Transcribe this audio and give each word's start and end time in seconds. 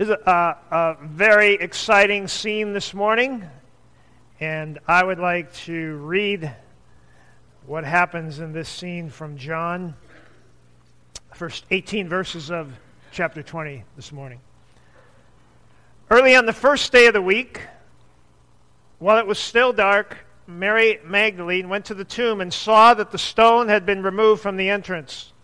This 0.00 0.08
is 0.08 0.16
a, 0.24 0.56
a 0.70 0.96
very 1.02 1.56
exciting 1.56 2.26
scene 2.26 2.72
this 2.72 2.94
morning, 2.94 3.44
and 4.40 4.78
I 4.88 5.04
would 5.04 5.18
like 5.18 5.52
to 5.66 5.96
read 5.98 6.50
what 7.66 7.84
happens 7.84 8.38
in 8.38 8.54
this 8.54 8.70
scene 8.70 9.10
from 9.10 9.36
John, 9.36 9.94
first 11.34 11.66
18 11.70 12.08
verses 12.08 12.50
of 12.50 12.72
chapter 13.12 13.42
20 13.42 13.84
this 13.96 14.10
morning. 14.10 14.40
Early 16.08 16.34
on 16.34 16.46
the 16.46 16.54
first 16.54 16.90
day 16.92 17.06
of 17.06 17.12
the 17.12 17.20
week, 17.20 17.60
while 19.00 19.18
it 19.18 19.26
was 19.26 19.38
still 19.38 19.74
dark, 19.74 20.16
Mary 20.46 20.98
Magdalene 21.04 21.68
went 21.68 21.84
to 21.84 21.94
the 21.94 22.06
tomb 22.06 22.40
and 22.40 22.54
saw 22.54 22.94
that 22.94 23.10
the 23.10 23.18
stone 23.18 23.68
had 23.68 23.84
been 23.84 24.02
removed 24.02 24.40
from 24.40 24.56
the 24.56 24.70
entrance. 24.70 25.34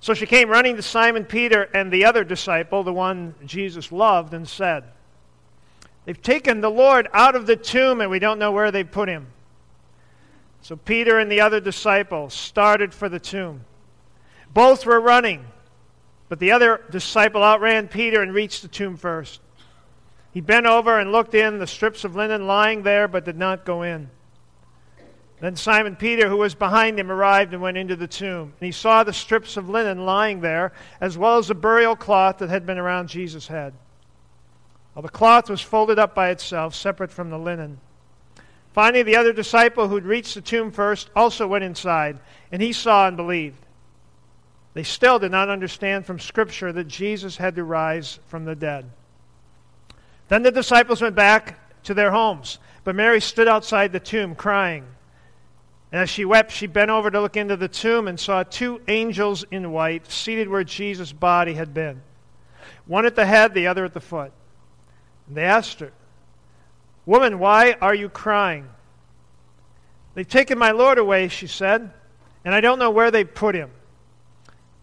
So 0.00 0.14
she 0.14 0.26
came 0.26 0.48
running 0.48 0.76
to 0.76 0.82
Simon 0.82 1.26
Peter 1.26 1.62
and 1.74 1.92
the 1.92 2.06
other 2.06 2.24
disciple, 2.24 2.82
the 2.82 2.92
one 2.92 3.34
Jesus 3.44 3.92
loved, 3.92 4.32
and 4.32 4.48
said, 4.48 4.84
They've 6.06 6.20
taken 6.20 6.62
the 6.62 6.70
Lord 6.70 7.08
out 7.12 7.36
of 7.36 7.46
the 7.46 7.56
tomb 7.56 8.00
and 8.00 8.10
we 8.10 8.18
don't 8.18 8.38
know 8.38 8.50
where 8.50 8.70
they 8.70 8.82
put 8.82 9.08
him. 9.08 9.26
So 10.62 10.76
Peter 10.76 11.18
and 11.18 11.30
the 11.30 11.42
other 11.42 11.60
disciple 11.60 12.30
started 12.30 12.94
for 12.94 13.08
the 13.08 13.20
tomb. 13.20 13.64
Both 14.52 14.86
were 14.86 15.00
running, 15.00 15.44
but 16.28 16.38
the 16.38 16.52
other 16.52 16.82
disciple 16.90 17.42
outran 17.42 17.88
Peter 17.88 18.22
and 18.22 18.34
reached 18.34 18.62
the 18.62 18.68
tomb 18.68 18.96
first. 18.96 19.40
He 20.32 20.40
bent 20.40 20.66
over 20.66 20.98
and 20.98 21.12
looked 21.12 21.34
in, 21.34 21.58
the 21.58 21.66
strips 21.66 22.04
of 22.04 22.16
linen 22.16 22.46
lying 22.46 22.82
there, 22.82 23.06
but 23.06 23.24
did 23.24 23.36
not 23.36 23.64
go 23.64 23.82
in. 23.82 24.10
Then 25.40 25.56
Simon 25.56 25.96
Peter, 25.96 26.28
who 26.28 26.36
was 26.36 26.54
behind 26.54 27.00
him, 27.00 27.10
arrived 27.10 27.54
and 27.54 27.62
went 27.62 27.78
into 27.78 27.96
the 27.96 28.06
tomb. 28.06 28.52
And 28.60 28.66
he 28.66 28.72
saw 28.72 29.02
the 29.02 29.12
strips 29.12 29.56
of 29.56 29.70
linen 29.70 30.04
lying 30.04 30.40
there, 30.40 30.72
as 31.00 31.16
well 31.16 31.38
as 31.38 31.48
the 31.48 31.54
burial 31.54 31.96
cloth 31.96 32.38
that 32.38 32.50
had 32.50 32.66
been 32.66 32.78
around 32.78 33.08
Jesus' 33.08 33.48
head. 33.48 33.72
Well, 34.94 35.02
the 35.02 35.08
cloth 35.08 35.48
was 35.48 35.62
folded 35.62 35.98
up 35.98 36.14
by 36.14 36.28
itself, 36.28 36.74
separate 36.74 37.10
from 37.10 37.30
the 37.30 37.38
linen. 37.38 37.80
Finally, 38.74 39.02
the 39.04 39.16
other 39.16 39.32
disciple 39.32 39.88
who'd 39.88 40.04
reached 40.04 40.34
the 40.34 40.42
tomb 40.42 40.70
first 40.70 41.10
also 41.16 41.46
went 41.46 41.64
inside, 41.64 42.20
and 42.52 42.60
he 42.60 42.72
saw 42.72 43.08
and 43.08 43.16
believed. 43.16 43.64
They 44.74 44.82
still 44.82 45.18
did 45.18 45.32
not 45.32 45.48
understand 45.48 46.04
from 46.04 46.20
Scripture 46.20 46.72
that 46.72 46.86
Jesus 46.86 47.36
had 47.38 47.56
to 47.56 47.64
rise 47.64 48.20
from 48.26 48.44
the 48.44 48.54
dead. 48.54 48.90
Then 50.28 50.42
the 50.42 50.52
disciples 50.52 51.02
went 51.02 51.16
back 51.16 51.58
to 51.84 51.94
their 51.94 52.10
homes, 52.10 52.58
but 52.84 52.94
Mary 52.94 53.20
stood 53.20 53.48
outside 53.48 53.92
the 53.92 53.98
tomb 53.98 54.34
crying. 54.34 54.84
And 55.92 56.00
as 56.00 56.10
she 56.10 56.24
wept, 56.24 56.52
she 56.52 56.66
bent 56.66 56.90
over 56.90 57.10
to 57.10 57.20
look 57.20 57.36
into 57.36 57.56
the 57.56 57.68
tomb 57.68 58.06
and 58.06 58.18
saw 58.18 58.42
two 58.42 58.80
angels 58.86 59.44
in 59.50 59.72
white 59.72 60.10
seated 60.10 60.48
where 60.48 60.62
Jesus' 60.62 61.12
body 61.12 61.54
had 61.54 61.74
been, 61.74 62.02
one 62.86 63.06
at 63.06 63.16
the 63.16 63.26
head, 63.26 63.54
the 63.54 63.66
other 63.66 63.84
at 63.84 63.94
the 63.94 64.00
foot. 64.00 64.32
And 65.26 65.36
they 65.36 65.44
asked 65.44 65.80
her, 65.80 65.92
Woman, 67.06 67.38
why 67.38 67.76
are 67.80 67.94
you 67.94 68.08
crying? 68.08 68.68
They've 70.14 70.28
taken 70.28 70.58
my 70.58 70.70
Lord 70.70 70.98
away, 70.98 71.28
she 71.28 71.46
said, 71.46 71.92
and 72.44 72.54
I 72.54 72.60
don't 72.60 72.78
know 72.78 72.90
where 72.90 73.10
they 73.10 73.24
put 73.24 73.54
him. 73.54 73.70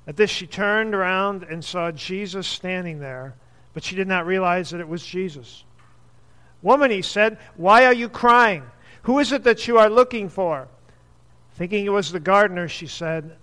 At 0.08 0.16
this, 0.16 0.30
she 0.30 0.48
turned 0.48 0.96
around 0.96 1.44
and 1.44 1.64
saw 1.64 1.92
Jesus 1.92 2.48
standing 2.48 3.00
there, 3.00 3.36
but 3.74 3.84
she 3.84 3.96
did 3.96 4.08
not 4.08 4.26
realize 4.26 4.70
that 4.72 4.80
it 4.80 4.88
was 4.88 5.06
Jesus. 5.06 5.64
Woman, 6.62 6.92
he 6.92 7.02
said, 7.02 7.38
why 7.56 7.86
are 7.86 7.94
you 7.94 8.10
crying? 8.10 8.64
Who 9.04 9.20
is 9.20 9.32
it 9.32 9.44
that 9.44 9.68
you 9.68 9.78
are 9.78 9.90
looking 9.90 10.30
for? 10.30 10.68
Thinking 11.58 11.88
it 11.88 11.90
was 11.90 12.12
the 12.12 12.20
gardener, 12.20 12.68
she 12.68 12.86
said, 12.86 13.36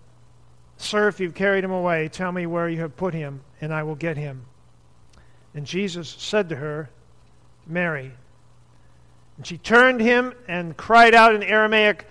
Sir, 0.77 1.09
if 1.09 1.19
you've 1.19 1.35
carried 1.35 1.65
him 1.65 1.73
away, 1.73 2.09
tell 2.09 2.31
me 2.31 2.47
where 2.47 2.69
you 2.69 2.79
have 2.79 2.97
put 2.97 3.13
him, 3.13 3.41
and 3.61 3.75
I 3.75 3.83
will 3.83 3.97
get 3.97 4.17
him. 4.17 4.45
And 5.53 5.67
Jesus 5.67 6.15
said 6.17 6.49
to 6.51 6.55
her, 6.55 6.91
Mary. 7.67 8.13
And 9.37 9.45
she 9.45 9.59
turned 9.59 10.01
him 10.01 10.33
and 10.47 10.77
cried 10.77 11.13
out 11.13 11.35
in 11.35 11.43
Aramaic, 11.43 12.07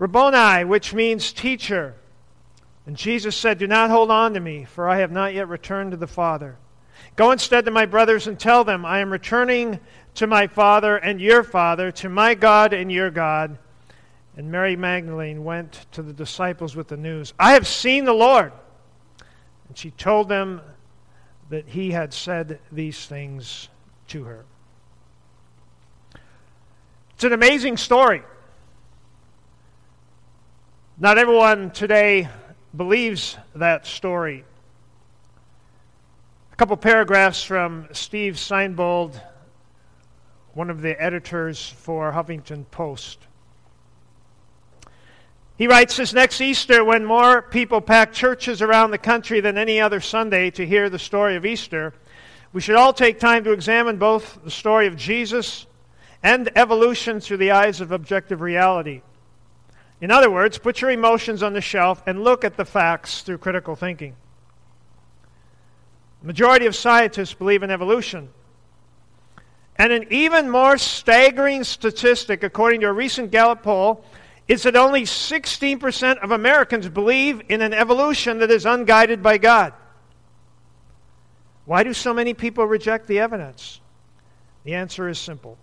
Rabboni, 0.00 0.64
which 0.64 0.92
means 0.92 1.32
teacher. 1.32 1.94
And 2.84 2.96
Jesus 2.96 3.36
said, 3.36 3.58
Do 3.58 3.68
not 3.68 3.90
hold 3.90 4.10
on 4.10 4.34
to 4.34 4.40
me, 4.40 4.64
for 4.64 4.88
I 4.88 4.98
have 4.98 5.12
not 5.12 5.32
yet 5.32 5.46
returned 5.46 5.92
to 5.92 5.96
the 5.96 6.08
Father. 6.08 6.56
Go 7.14 7.30
instead 7.30 7.66
to 7.66 7.70
my 7.70 7.86
brothers 7.86 8.26
and 8.26 8.36
tell 8.36 8.64
them, 8.64 8.84
I 8.84 8.98
am 8.98 9.12
returning 9.12 9.78
to 10.16 10.26
my 10.26 10.48
Father 10.48 10.96
and 10.96 11.20
your 11.20 11.44
Father, 11.44 11.92
to 11.92 12.08
my 12.08 12.34
God 12.34 12.72
and 12.72 12.90
your 12.90 13.12
God. 13.12 13.58
And 14.38 14.52
Mary 14.52 14.76
Magdalene 14.76 15.42
went 15.42 15.86
to 15.90 16.00
the 16.00 16.12
disciples 16.12 16.76
with 16.76 16.86
the 16.86 16.96
news 16.96 17.34
I 17.40 17.54
have 17.54 17.66
seen 17.66 18.04
the 18.04 18.12
Lord. 18.12 18.52
And 19.66 19.76
she 19.76 19.90
told 19.90 20.28
them 20.28 20.60
that 21.50 21.66
he 21.66 21.90
had 21.90 22.14
said 22.14 22.60
these 22.70 23.04
things 23.04 23.68
to 24.06 24.22
her. 24.22 24.44
It's 27.14 27.24
an 27.24 27.32
amazing 27.32 27.78
story. 27.78 28.22
Not 30.98 31.18
everyone 31.18 31.72
today 31.72 32.28
believes 32.76 33.36
that 33.56 33.86
story. 33.86 34.44
A 36.52 36.56
couple 36.56 36.76
paragraphs 36.76 37.42
from 37.42 37.88
Steve 37.90 38.38
Siebold, 38.38 39.20
one 40.54 40.70
of 40.70 40.80
the 40.80 41.00
editors 41.02 41.68
for 41.68 42.12
Huffington 42.12 42.70
Post. 42.70 43.18
He 45.58 45.66
writes 45.66 45.96
this 45.96 46.12
next 46.12 46.40
Easter, 46.40 46.84
when 46.84 47.04
more 47.04 47.42
people 47.42 47.80
pack 47.80 48.12
churches 48.12 48.62
around 48.62 48.92
the 48.92 48.98
country 48.98 49.40
than 49.40 49.58
any 49.58 49.80
other 49.80 50.00
Sunday 50.00 50.52
to 50.52 50.64
hear 50.64 50.88
the 50.88 51.00
story 51.00 51.34
of 51.34 51.44
Easter, 51.44 51.92
we 52.52 52.60
should 52.60 52.76
all 52.76 52.92
take 52.92 53.18
time 53.18 53.42
to 53.42 53.50
examine 53.50 53.96
both 53.96 54.38
the 54.44 54.52
story 54.52 54.86
of 54.86 54.94
Jesus 54.94 55.66
and 56.22 56.48
evolution 56.54 57.18
through 57.18 57.38
the 57.38 57.50
eyes 57.50 57.80
of 57.80 57.90
objective 57.90 58.40
reality. 58.40 59.02
In 60.00 60.12
other 60.12 60.30
words, 60.30 60.58
put 60.58 60.80
your 60.80 60.92
emotions 60.92 61.42
on 61.42 61.54
the 61.54 61.60
shelf 61.60 62.04
and 62.06 62.22
look 62.22 62.44
at 62.44 62.56
the 62.56 62.64
facts 62.64 63.22
through 63.22 63.38
critical 63.38 63.74
thinking. 63.74 64.14
The 66.20 66.28
majority 66.28 66.66
of 66.66 66.76
scientists 66.76 67.34
believe 67.34 67.64
in 67.64 67.72
evolution. 67.72 68.28
And 69.74 69.92
an 69.92 70.06
even 70.10 70.50
more 70.50 70.78
staggering 70.78 71.64
statistic, 71.64 72.44
according 72.44 72.82
to 72.82 72.86
a 72.86 72.92
recent 72.92 73.32
Gallup 73.32 73.64
poll, 73.64 74.04
is 74.48 74.62
that 74.62 74.76
only 74.76 75.02
16% 75.02 76.18
of 76.18 76.30
Americans 76.30 76.88
believe 76.88 77.42
in 77.50 77.60
an 77.60 77.74
evolution 77.74 78.38
that 78.38 78.50
is 78.50 78.64
unguided 78.64 79.22
by 79.22 79.36
God. 79.36 79.74
Why 81.66 81.82
do 81.82 81.92
so 81.92 82.14
many 82.14 82.32
people 82.32 82.64
reject 82.64 83.06
the 83.06 83.18
evidence? 83.18 83.80
The 84.64 84.74
answer 84.74 85.06
is 85.06 85.18
simple. 85.18 85.58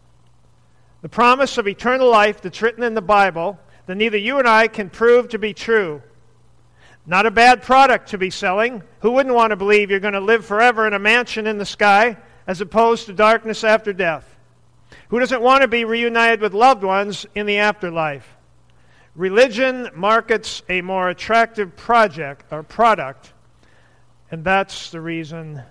The 1.01 1.09
promise 1.09 1.57
of 1.57 1.67
eternal 1.67 2.09
life 2.09 2.41
that's 2.41 2.61
written 2.61 2.83
in 2.83 2.93
the 2.93 3.01
Bible 3.01 3.59
that 3.87 3.95
neither 3.95 4.17
you 4.17 4.37
and 4.37 4.47
I 4.47 4.67
can 4.67 4.91
prove 4.91 5.29
to 5.29 5.39
be 5.39 5.53
true. 5.53 6.03
Not 7.07 7.25
a 7.25 7.31
bad 7.31 7.63
product 7.63 8.09
to 8.09 8.19
be 8.19 8.29
selling. 8.29 8.83
Who 8.99 9.11
wouldn't 9.11 9.35
want 9.35 9.51
to 9.51 9.55
believe 9.55 9.89
you're 9.89 9.99
going 9.99 10.13
to 10.13 10.19
live 10.19 10.45
forever 10.45 10.87
in 10.87 10.93
a 10.93 10.99
mansion 10.99 11.47
in 11.47 11.57
the 11.57 11.65
sky 11.65 12.17
as 12.45 12.61
opposed 12.61 13.07
to 13.07 13.13
darkness 13.13 13.63
after 13.63 13.93
death? 13.93 14.27
Who 15.09 15.19
doesn't 15.19 15.41
want 15.41 15.63
to 15.63 15.67
be 15.67 15.85
reunited 15.85 16.41
with 16.41 16.53
loved 16.53 16.83
ones 16.83 17.25
in 17.35 17.45
the 17.47 17.57
afterlife? 17.57 18.34
Religion 19.15 19.89
markets 19.95 20.61
a 20.67 20.81
more 20.81 21.09
attractive 21.09 21.75
project 21.77 22.45
or 22.51 22.63
product, 22.63 23.31
and 24.29 24.43
that's 24.43 24.91
the 24.91 24.99
reason 24.99 25.61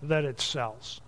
that 0.00 0.24
it 0.24 0.40
sells. 0.40 1.02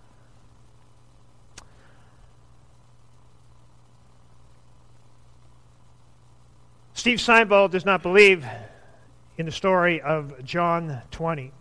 Steve 6.93 7.19
Siebold 7.19 7.71
does 7.71 7.85
not 7.85 8.03
believe 8.03 8.45
in 9.37 9.47
the 9.47 9.51
story 9.51 9.99
of 9.99 10.43
John 10.45 11.01
20. 11.09 11.51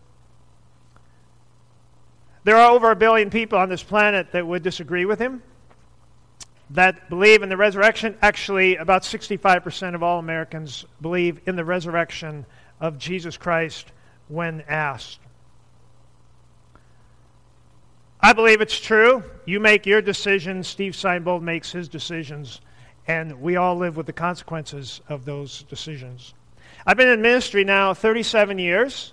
There 2.44 2.56
are 2.56 2.70
over 2.70 2.90
a 2.90 2.96
billion 2.96 3.30
people 3.30 3.58
on 3.58 3.70
this 3.70 3.82
planet 3.82 4.32
that 4.32 4.46
would 4.46 4.62
disagree 4.62 5.06
with 5.06 5.18
him 5.18 5.42
that 6.72 7.10
believe 7.10 7.42
in 7.42 7.48
the 7.48 7.56
resurrection. 7.56 8.16
Actually, 8.22 8.76
about 8.76 9.02
65% 9.02 9.94
of 9.94 10.02
all 10.02 10.18
Americans 10.18 10.84
believe 11.00 11.40
in 11.46 11.56
the 11.56 11.64
resurrection 11.64 12.46
of 12.80 12.98
Jesus 12.98 13.36
Christ 13.36 13.92
when 14.28 14.62
asked. 14.68 15.18
I 18.20 18.32
believe 18.32 18.60
it's 18.60 18.78
true. 18.78 19.22
You 19.44 19.60
make 19.60 19.84
your 19.84 20.00
decisions, 20.00 20.68
Steve 20.68 20.94
Siebold 20.94 21.42
makes 21.42 21.72
his 21.72 21.88
decisions, 21.88 22.60
and 23.06 23.40
we 23.40 23.56
all 23.56 23.76
live 23.76 23.96
with 23.96 24.06
the 24.06 24.12
consequences 24.12 25.00
of 25.08 25.24
those 25.24 25.64
decisions. 25.64 26.32
I've 26.86 26.96
been 26.96 27.08
in 27.08 27.20
ministry 27.20 27.64
now 27.64 27.94
37 27.94 28.58
years, 28.58 29.12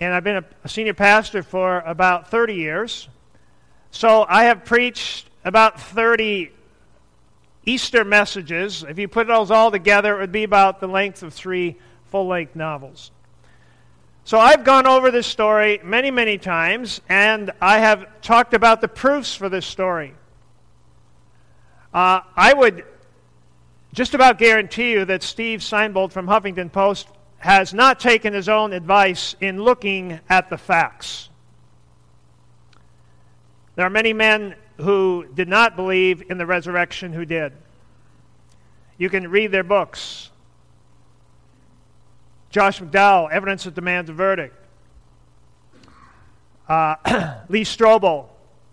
and 0.00 0.14
I've 0.14 0.24
been 0.24 0.44
a 0.62 0.68
senior 0.68 0.94
pastor 0.94 1.42
for 1.42 1.80
about 1.80 2.30
30 2.30 2.54
years. 2.54 3.08
So 3.90 4.24
I 4.28 4.44
have 4.44 4.64
preached 4.64 5.28
about 5.44 5.80
30 5.80 6.50
Easter 7.66 8.04
messages. 8.04 8.82
If 8.82 8.98
you 8.98 9.08
put 9.08 9.26
those 9.26 9.50
all 9.50 9.70
together, 9.70 10.16
it 10.16 10.20
would 10.20 10.32
be 10.32 10.44
about 10.44 10.80
the 10.80 10.88
length 10.88 11.22
of 11.22 11.32
three 11.32 11.76
full 12.10 12.26
length 12.26 12.56
novels. 12.56 13.10
So 14.24 14.38
I've 14.38 14.64
gone 14.64 14.86
over 14.86 15.10
this 15.10 15.26
story 15.26 15.80
many, 15.84 16.10
many 16.10 16.38
times, 16.38 17.00
and 17.08 17.50
I 17.60 17.78
have 17.78 18.22
talked 18.22 18.54
about 18.54 18.80
the 18.80 18.88
proofs 18.88 19.34
for 19.34 19.50
this 19.50 19.66
story. 19.66 20.14
Uh, 21.92 22.20
I 22.34 22.54
would 22.54 22.84
just 23.92 24.14
about 24.14 24.38
guarantee 24.38 24.92
you 24.92 25.04
that 25.04 25.22
Steve 25.22 25.62
Siebold 25.62 26.12
from 26.12 26.26
Huffington 26.26 26.72
Post 26.72 27.08
has 27.36 27.74
not 27.74 28.00
taken 28.00 28.32
his 28.32 28.48
own 28.48 28.72
advice 28.72 29.36
in 29.40 29.62
looking 29.62 30.18
at 30.28 30.48
the 30.48 30.56
facts. 30.56 31.28
There 33.76 33.84
are 33.84 33.90
many 33.90 34.12
men 34.12 34.54
who 34.78 35.26
did 35.34 35.48
not 35.48 35.76
believe 35.76 36.30
in 36.30 36.38
the 36.38 36.46
resurrection 36.46 37.12
who 37.12 37.24
did. 37.24 37.52
You 38.98 39.08
can 39.08 39.28
read 39.28 39.50
their 39.50 39.64
books. 39.64 40.30
Josh 42.50 42.80
McDowell, 42.80 43.30
Evidence 43.30 43.64
That 43.64 43.74
Demands 43.74 44.10
a 44.10 44.12
Verdict. 44.12 44.54
Uh, 46.68 46.96
Lee 47.48 47.64
Strobel, 47.64 48.26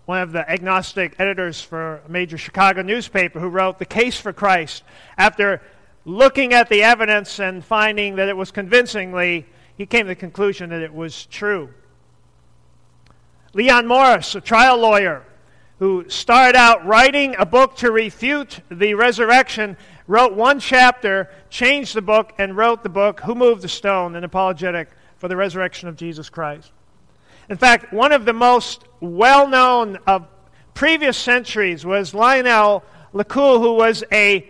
one 0.06 0.22
of 0.22 0.32
the 0.32 0.48
agnostic 0.48 1.14
editors 1.18 1.60
for 1.60 2.02
a 2.06 2.08
major 2.08 2.38
Chicago 2.38 2.82
newspaper, 2.82 3.40
who 3.40 3.48
wrote 3.48 3.78
The 3.78 3.84
Case 3.84 4.18
for 4.18 4.32
Christ. 4.32 4.84
After 5.18 5.60
looking 6.04 6.52
at 6.52 6.68
the 6.68 6.82
evidence 6.82 7.38
and 7.40 7.64
finding 7.64 8.16
that 8.16 8.28
it 8.28 8.36
was 8.36 8.50
convincingly, 8.50 9.46
he 9.76 9.86
came 9.86 10.04
to 10.04 10.08
the 10.08 10.16
conclusion 10.16 10.70
that 10.70 10.82
it 10.82 10.94
was 10.94 11.26
true. 11.26 11.70
Leon 13.54 13.86
Morris, 13.86 14.34
a 14.34 14.40
trial 14.40 14.78
lawyer 14.78 15.24
who 15.82 16.08
started 16.08 16.56
out 16.56 16.86
writing 16.86 17.34
a 17.40 17.44
book 17.44 17.74
to 17.74 17.90
refute 17.90 18.60
the 18.70 18.94
resurrection, 18.94 19.76
wrote 20.06 20.32
one 20.32 20.60
chapter, 20.60 21.28
changed 21.50 21.96
the 21.96 22.00
book, 22.00 22.32
and 22.38 22.56
wrote 22.56 22.84
the 22.84 22.88
book, 22.88 23.18
Who 23.22 23.34
Moved 23.34 23.62
the 23.62 23.68
Stone? 23.68 24.14
An 24.14 24.22
Apologetic 24.22 24.90
for 25.16 25.26
the 25.26 25.34
Resurrection 25.34 25.88
of 25.88 25.96
Jesus 25.96 26.30
Christ. 26.30 26.70
In 27.50 27.56
fact, 27.56 27.92
one 27.92 28.12
of 28.12 28.24
the 28.24 28.32
most 28.32 28.84
well 29.00 29.48
known 29.48 29.98
of 30.06 30.28
previous 30.72 31.18
centuries 31.18 31.84
was 31.84 32.14
Lionel 32.14 32.84
Luckhoo, 33.12 33.58
who 33.58 33.74
was 33.74 34.04
a 34.12 34.48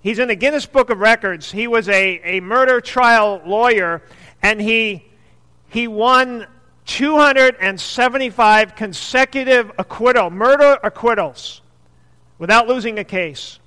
He's 0.00 0.18
in 0.18 0.28
the 0.28 0.34
Guinness 0.34 0.64
Book 0.64 0.88
of 0.88 1.00
Records. 1.00 1.52
He 1.52 1.66
was 1.66 1.90
a, 1.90 2.20
a 2.24 2.40
murder 2.40 2.80
trial 2.80 3.42
lawyer, 3.44 4.00
and 4.40 4.58
he, 4.58 5.04
he 5.68 5.88
won 5.88 6.46
275 6.90 8.74
consecutive 8.74 9.70
acquittal, 9.78 10.28
murder 10.28 10.76
acquittals, 10.82 11.62
without 12.40 12.66
losing 12.66 12.98
a 12.98 13.04
case. 13.04 13.60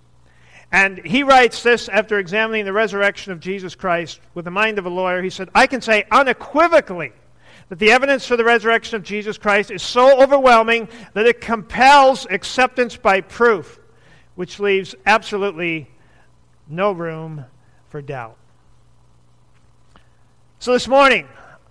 And 0.73 0.99
he 1.05 1.23
writes 1.23 1.63
this 1.63 1.87
after 1.87 2.19
examining 2.19 2.65
the 2.65 2.73
resurrection 2.73 3.31
of 3.31 3.39
Jesus 3.39 3.75
Christ 3.75 4.19
with 4.33 4.43
the 4.43 4.51
mind 4.51 4.77
of 4.77 4.85
a 4.85 4.89
lawyer. 4.89 5.21
He 5.21 5.29
said, 5.29 5.47
I 5.55 5.67
can 5.67 5.79
say 5.79 6.03
unequivocally 6.11 7.13
that 7.69 7.79
the 7.79 7.91
evidence 7.91 8.27
for 8.27 8.35
the 8.35 8.43
resurrection 8.43 8.97
of 8.97 9.03
Jesus 9.03 9.37
Christ 9.37 9.71
is 9.71 9.81
so 9.81 10.21
overwhelming 10.21 10.89
that 11.13 11.25
it 11.25 11.39
compels 11.39 12.27
acceptance 12.29 12.97
by 12.97 13.21
proof, 13.21 13.79
which 14.35 14.59
leaves 14.59 14.95
absolutely 15.05 15.89
no 16.67 16.91
room 16.91 17.45
for 17.87 18.01
doubt. 18.01 18.35
So 20.59 20.73
this 20.73 20.89
morning, 20.89 21.25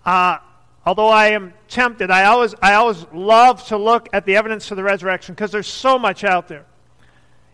uh, 0.06 0.38
although 0.84 1.08
I 1.08 1.28
am 1.28 1.54
tempted, 1.68 2.10
I 2.10 2.24
always, 2.24 2.54
I 2.60 2.74
always 2.74 3.06
love 3.12 3.66
to 3.68 3.76
look 3.76 4.08
at 4.12 4.26
the 4.26 4.36
evidence 4.36 4.68
for 4.68 4.74
the 4.74 4.82
resurrection 4.82 5.34
because 5.34 5.52
there's 5.52 5.66
so 5.66 5.98
much 5.98 6.24
out 6.24 6.48
there. 6.48 6.66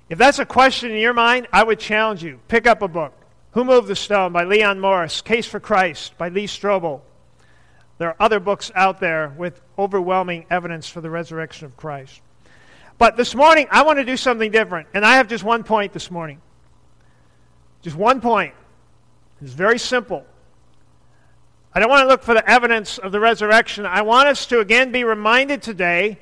If 0.09 0.19
that's 0.19 0.39
a 0.39 0.47
question 0.47 0.91
in 0.91 0.99
your 0.99 1.15
mind, 1.15 1.49
I 1.53 1.63
would 1.63 1.79
challenge 1.79 2.23
you. 2.23 2.41
Pick 2.49 2.67
up 2.67 2.83
a 2.83 2.89
book. 2.89 3.13
Who 3.53 3.65
Moved 3.65 3.89
the 3.89 3.97
Stone 3.97 4.33
by 4.33 4.45
Leon 4.45 4.81
Morris, 4.81 5.21
Case 5.21 5.47
for 5.47 5.61
Christ 5.61 6.17
by 6.17 6.29
Lee 6.29 6.47
Strobel. 6.47 7.01
There 7.99 8.09
are 8.09 8.17
other 8.21 8.41
books 8.41 8.71
out 8.75 9.01
there 9.01 9.35
with 9.37 9.61
overwhelming 9.79 10.47
evidence 10.51 10.89
for 10.89 11.01
the 11.01 11.11
resurrection 11.11 11.67
of 11.67 11.77
Christ. 11.77 12.21
But 12.97 13.17
this 13.17 13.35
morning, 13.35 13.67
I 13.71 13.83
want 13.83 13.99
to 13.99 14.05
do 14.05 14.17
something 14.17 14.51
different. 14.51 14.89
And 14.95 15.05
I 15.05 15.17
have 15.17 15.29
just 15.29 15.45
one 15.45 15.65
point 15.65 15.93
this 15.93 16.11
morning. 16.11 16.41
Just 17.83 17.97
one 17.97 18.21
point. 18.21 18.55
It's 19.41 19.53
very 19.53 19.79
simple. 19.79 20.25
I 21.79 21.81
don't 21.81 21.91
want 21.91 22.03
to 22.03 22.09
look 22.09 22.25
for 22.25 22.35
the 22.35 22.51
evidence 22.51 22.99
of 22.99 23.13
the 23.13 23.21
resurrection. 23.21 23.87
I 23.87 24.03
want 24.03 24.27
us 24.27 24.47
to 24.47 24.59
again 24.59 24.91
be 24.91 25.05
reminded 25.05 25.63
today, 25.63 26.19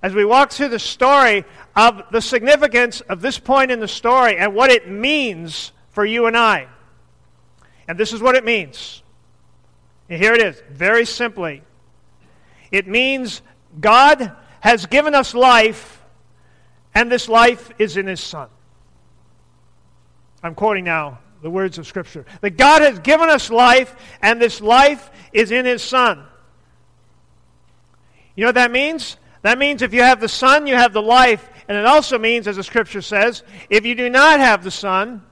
as 0.00 0.14
we 0.14 0.24
walk 0.24 0.52
through 0.52 0.68
the 0.68 0.78
story, 0.78 1.44
of 1.74 2.04
the 2.12 2.20
significance 2.20 3.00
of 3.00 3.20
this 3.20 3.40
point 3.40 3.72
in 3.72 3.80
the 3.80 3.88
story 3.88 4.36
and 4.36 4.54
what 4.54 4.70
it 4.70 4.88
means 4.88 5.72
for 5.88 6.04
you 6.04 6.26
and 6.26 6.36
I. 6.36 6.68
And 7.88 7.98
this 7.98 8.12
is 8.12 8.20
what 8.20 8.36
it 8.36 8.44
means. 8.44 9.02
And 10.08 10.22
here 10.22 10.32
it 10.32 10.40
is, 10.40 10.62
very 10.70 11.06
simply. 11.06 11.64
It 12.70 12.86
means 12.86 13.42
God 13.80 14.30
has 14.60 14.86
given 14.86 15.16
us 15.16 15.34
life, 15.34 16.04
and 16.94 17.10
this 17.10 17.28
life 17.28 17.72
is 17.80 17.96
in 17.96 18.06
His 18.06 18.20
Son. 18.20 18.48
I'm 20.40 20.54
quoting 20.54 20.84
now 20.84 21.18
the 21.42 21.50
words 21.50 21.78
of 21.78 21.86
Scripture. 21.86 22.24
That 22.40 22.56
God 22.56 22.82
has 22.82 22.98
given 22.98 23.28
us 23.28 23.50
life, 23.50 23.94
and 24.22 24.40
this 24.40 24.60
life 24.60 25.10
is 25.32 25.50
in 25.50 25.64
His 25.64 25.82
Son. 25.82 26.24
You 28.34 28.42
know 28.42 28.48
what 28.48 28.56
that 28.56 28.70
means? 28.70 29.16
That 29.42 29.58
means 29.58 29.82
if 29.82 29.94
you 29.94 30.02
have 30.02 30.20
the 30.20 30.28
Son, 30.28 30.66
you 30.66 30.74
have 30.74 30.92
the 30.92 31.02
life. 31.02 31.48
And 31.68 31.76
it 31.76 31.86
also 31.86 32.18
means, 32.18 32.46
as 32.46 32.56
the 32.56 32.64
Scripture 32.64 33.02
says, 33.02 33.42
if 33.70 33.84
you 33.84 33.94
do 33.94 34.10
not 34.10 34.40
have 34.40 34.62
the 34.62 34.70
Son, 34.70 35.22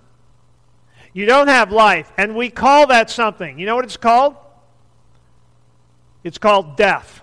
you 1.12 1.27
don't 1.27 1.49
have 1.49 1.71
life. 1.71 2.12
And 2.17 2.35
we 2.35 2.50
call 2.50 2.89
that 2.89 3.11
something. 3.11 3.59
You 3.59 3.67
know 3.67 3.77
what 3.77 3.85
it's 3.85 3.97
called? 3.97 4.37
It's 6.25 6.39
called 6.39 6.77
death. 6.77 7.23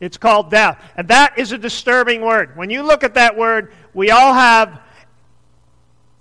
It's 0.00 0.16
called 0.16 0.50
death. 0.50 0.82
And 0.96 1.08
that 1.08 1.38
is 1.38 1.52
a 1.52 1.58
disturbing 1.58 2.22
word. 2.22 2.56
When 2.56 2.70
you 2.70 2.82
look 2.82 3.04
at 3.04 3.14
that 3.14 3.36
word, 3.36 3.72
we 3.94 4.10
all 4.10 4.32
have 4.32 4.80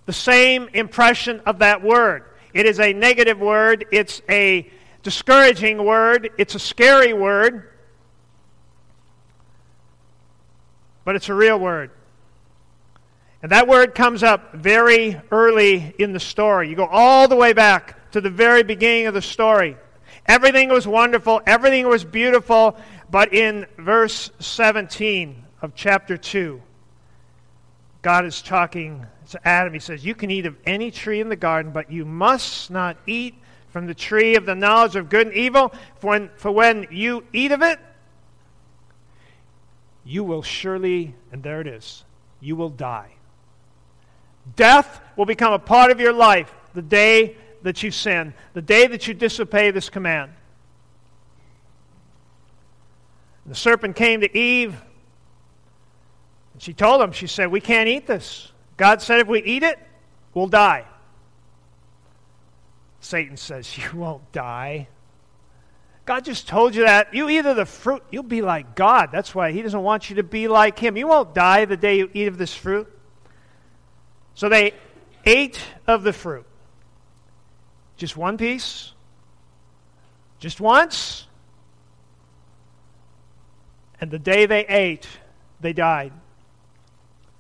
the 0.10 0.14
same 0.14 0.68
impression 0.74 1.40
of 1.46 1.60
that 1.60 1.84
word. 1.84 2.24
It 2.52 2.66
is 2.66 2.80
a 2.80 2.94
negative 2.94 3.40
word, 3.40 3.86
it's 3.92 4.24
a 4.28 4.68
discouraging 5.04 5.86
word, 5.86 6.32
it's 6.40 6.56
a 6.56 6.60
scary 6.60 7.14
word, 7.14 7.70
but 11.06 11.16
it's 11.16 11.30
a 11.30 11.34
real 11.36 11.60
word. 11.60 11.92
And 13.44 13.52
that 13.52 13.68
word 13.68 13.94
comes 13.94 14.24
up 14.24 14.56
very 14.56 15.22
early 15.30 15.94
in 16.00 16.12
the 16.12 16.20
story. 16.20 16.70
You 16.70 16.76
go 16.76 16.88
all 16.88 17.28
the 17.28 17.36
way 17.36 17.54
back 17.54 18.12
to 18.14 18.20
the 18.20 18.32
very 18.32 18.64
beginning 18.64 19.06
of 19.06 19.14
the 19.14 19.22
story. 19.22 19.78
Everything 20.26 20.70
was 20.70 20.88
wonderful, 20.88 21.40
everything 21.46 21.88
was 21.88 22.04
beautiful, 22.04 22.76
but 23.12 23.32
in 23.32 23.68
verse 23.78 24.32
17 24.40 25.46
of 25.62 25.76
chapter 25.76 26.18
2, 26.18 26.60
God 28.02 28.26
is 28.26 28.42
talking 28.42 29.06
to 29.30 29.48
Adam. 29.48 29.74
He 29.74 29.80
says, 29.80 30.06
You 30.06 30.16
can 30.16 30.32
eat 30.32 30.46
of 30.46 30.56
any 30.66 30.92
tree 30.92 31.20
in 31.20 31.30
the 31.30 31.36
garden, 31.36 31.72
but 31.72 31.92
you 31.92 32.06
must 32.06 32.72
not 32.72 32.98
eat 33.06 33.36
from 33.70 33.86
the 33.86 33.94
tree 33.94 34.36
of 34.36 34.46
the 34.46 34.56
knowledge 34.56 34.96
of 34.96 35.10
good 35.10 35.28
and 35.28 35.36
evil, 35.36 35.72
for 36.00 36.12
when, 36.12 36.30
for 36.36 36.52
when 36.52 36.88
you 36.92 37.24
eat 37.34 37.52
of 37.52 37.62
it, 37.62 37.80
you 40.04 40.24
will 40.24 40.42
surely, 40.42 41.14
and 41.32 41.44
there 41.44 41.62
it 41.62 41.68
is, 41.68 42.04
you 42.40 42.56
will 42.56 42.70
die. 42.70 43.12
Death 44.56 45.02
will 45.16 45.26
become 45.26 45.54
a 45.54 45.60
part 45.60 45.92
of 45.92 46.00
your 46.00 46.14
life 46.14 46.52
the 46.74 46.82
day 46.82 47.36
that 47.62 47.84
you 47.84 47.92
sin, 47.92 48.34
the 48.54 48.62
day 48.62 48.88
that 48.88 49.08
you 49.08 49.14
disobey 49.14 49.70
this 49.70 49.90
command. 49.90 50.32
The 53.46 53.56
serpent 53.56 53.96
came 53.96 54.22
to 54.22 54.38
Eve 54.38 54.80
and 56.54 56.62
she 56.62 56.74
told 56.74 57.02
him, 57.02 57.12
she 57.12 57.26
said, 57.26 57.48
We 57.48 57.62
can't 57.62 57.88
eat 57.88 58.06
this. 58.06 58.52
God 58.80 59.02
said 59.02 59.20
if 59.20 59.28
we 59.28 59.44
eat 59.44 59.62
it, 59.62 59.78
we'll 60.34 60.48
die. 60.48 60.86
Satan 63.02 63.36
says, 63.36 63.78
You 63.78 64.00
won't 64.00 64.32
die. 64.32 64.88
God 66.06 66.24
just 66.24 66.48
told 66.48 66.74
you 66.74 66.86
that. 66.86 67.14
You 67.14 67.30
eat 67.30 67.46
of 67.46 67.58
the 67.58 67.66
fruit, 67.66 68.02
you'll 68.10 68.24
be 68.24 68.42
like 68.42 68.76
God. 68.76 69.10
That's 69.12 69.36
why 69.36 69.52
He 69.52 69.62
doesn't 69.62 69.84
want 69.84 70.10
you 70.10 70.16
to 70.16 70.24
be 70.24 70.48
like 70.48 70.80
Him. 70.80 70.96
You 70.96 71.08
won't 71.08 71.36
die 71.36 71.66
the 71.66 71.76
day 71.76 71.98
you 71.98 72.10
eat 72.14 72.30
of 72.30 72.38
this 72.38 72.56
fruit. 72.56 72.88
So 74.34 74.48
they 74.48 74.74
ate 75.26 75.60
of 75.86 76.04
the 76.04 76.14
fruit. 76.14 76.46
Just 77.98 78.16
one 78.16 78.38
piece. 78.38 78.94
Just 80.40 80.62
once. 80.62 81.28
And 84.00 84.10
the 84.10 84.20
day 84.20 84.46
they 84.46 84.66
ate, 84.66 85.06
they 85.60 85.74
died. 85.74 86.14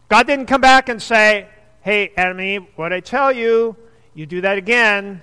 God 0.10 0.26
didn't 0.28 0.48
come 0.48 0.62
back 0.62 0.90
and 0.90 1.02
say, 1.02 1.48
Hey, 1.82 2.12
Eve, 2.18 2.66
what 2.76 2.92
I 2.92 3.00
tell 3.00 3.32
you, 3.32 3.78
you 4.14 4.26
do 4.26 4.42
that 4.42 4.58
again. 4.58 5.22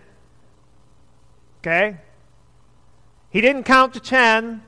Okay? 1.58 1.98
He 3.30 3.40
didn't 3.40 3.64
count 3.64 3.94
to 3.94 4.00
ten. 4.00 4.62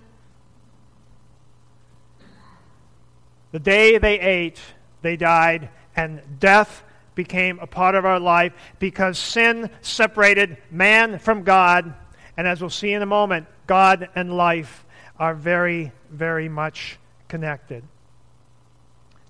The 3.52 3.58
day 3.58 3.96
they 3.96 4.20
ate, 4.20 4.60
they 5.00 5.16
died, 5.16 5.70
and 5.96 6.20
death 6.38 6.82
became 7.14 7.58
a 7.60 7.66
part 7.66 7.94
of 7.94 8.04
our 8.04 8.20
life 8.20 8.52
because 8.78 9.18
sin 9.18 9.70
separated 9.80 10.58
man 10.70 11.18
from 11.18 11.44
God, 11.44 11.94
And 12.36 12.46
as 12.46 12.60
we'll 12.60 12.70
see 12.70 12.92
in 12.92 13.02
a 13.02 13.06
moment, 13.06 13.46
God 13.66 14.08
and 14.14 14.36
life 14.36 14.84
are 15.18 15.34
very, 15.34 15.90
very 16.10 16.48
much 16.48 16.98
connected. 17.26 17.82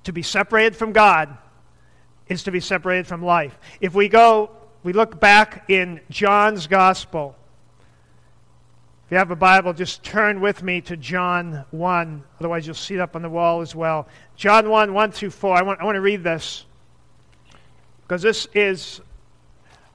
To 0.09 0.13
be 0.15 0.23
separated 0.23 0.75
from 0.75 0.93
God 0.93 1.37
is 2.29 2.45
to 2.45 2.51
be 2.51 2.61
separated 2.61 3.07
from 3.07 3.23
life. 3.23 3.59
If 3.79 3.95
we 3.95 4.09
go, 4.09 4.49
we 4.83 4.95
look 4.95 5.21
back 5.21 5.69
in 5.69 6.01
John's 6.09 6.67
Gospel. 6.67 7.37
If 9.05 9.13
you 9.13 9.19
have 9.19 9.31
a 9.31 9.37
Bible, 9.37 9.75
just 9.75 10.03
turn 10.03 10.41
with 10.41 10.63
me 10.63 10.81
to 10.81 10.97
John 10.97 11.67
1. 11.73 12.25
Otherwise, 12.41 12.65
you'll 12.65 12.75
see 12.75 12.95
it 12.95 13.01
up 13.01 13.17
on 13.17 13.21
the 13.21 13.29
wall 13.29 13.61
as 13.61 13.75
well. 13.75 14.09
John 14.35 14.71
1, 14.71 14.95
1 14.95 15.13
through 15.13 15.29
4. 15.29 15.55
I 15.55 15.61
want, 15.61 15.79
I 15.79 15.85
want 15.85 15.97
to 15.97 16.01
read 16.01 16.25
this 16.25 16.65
because 18.01 18.23
this 18.23 18.49
is 18.55 19.03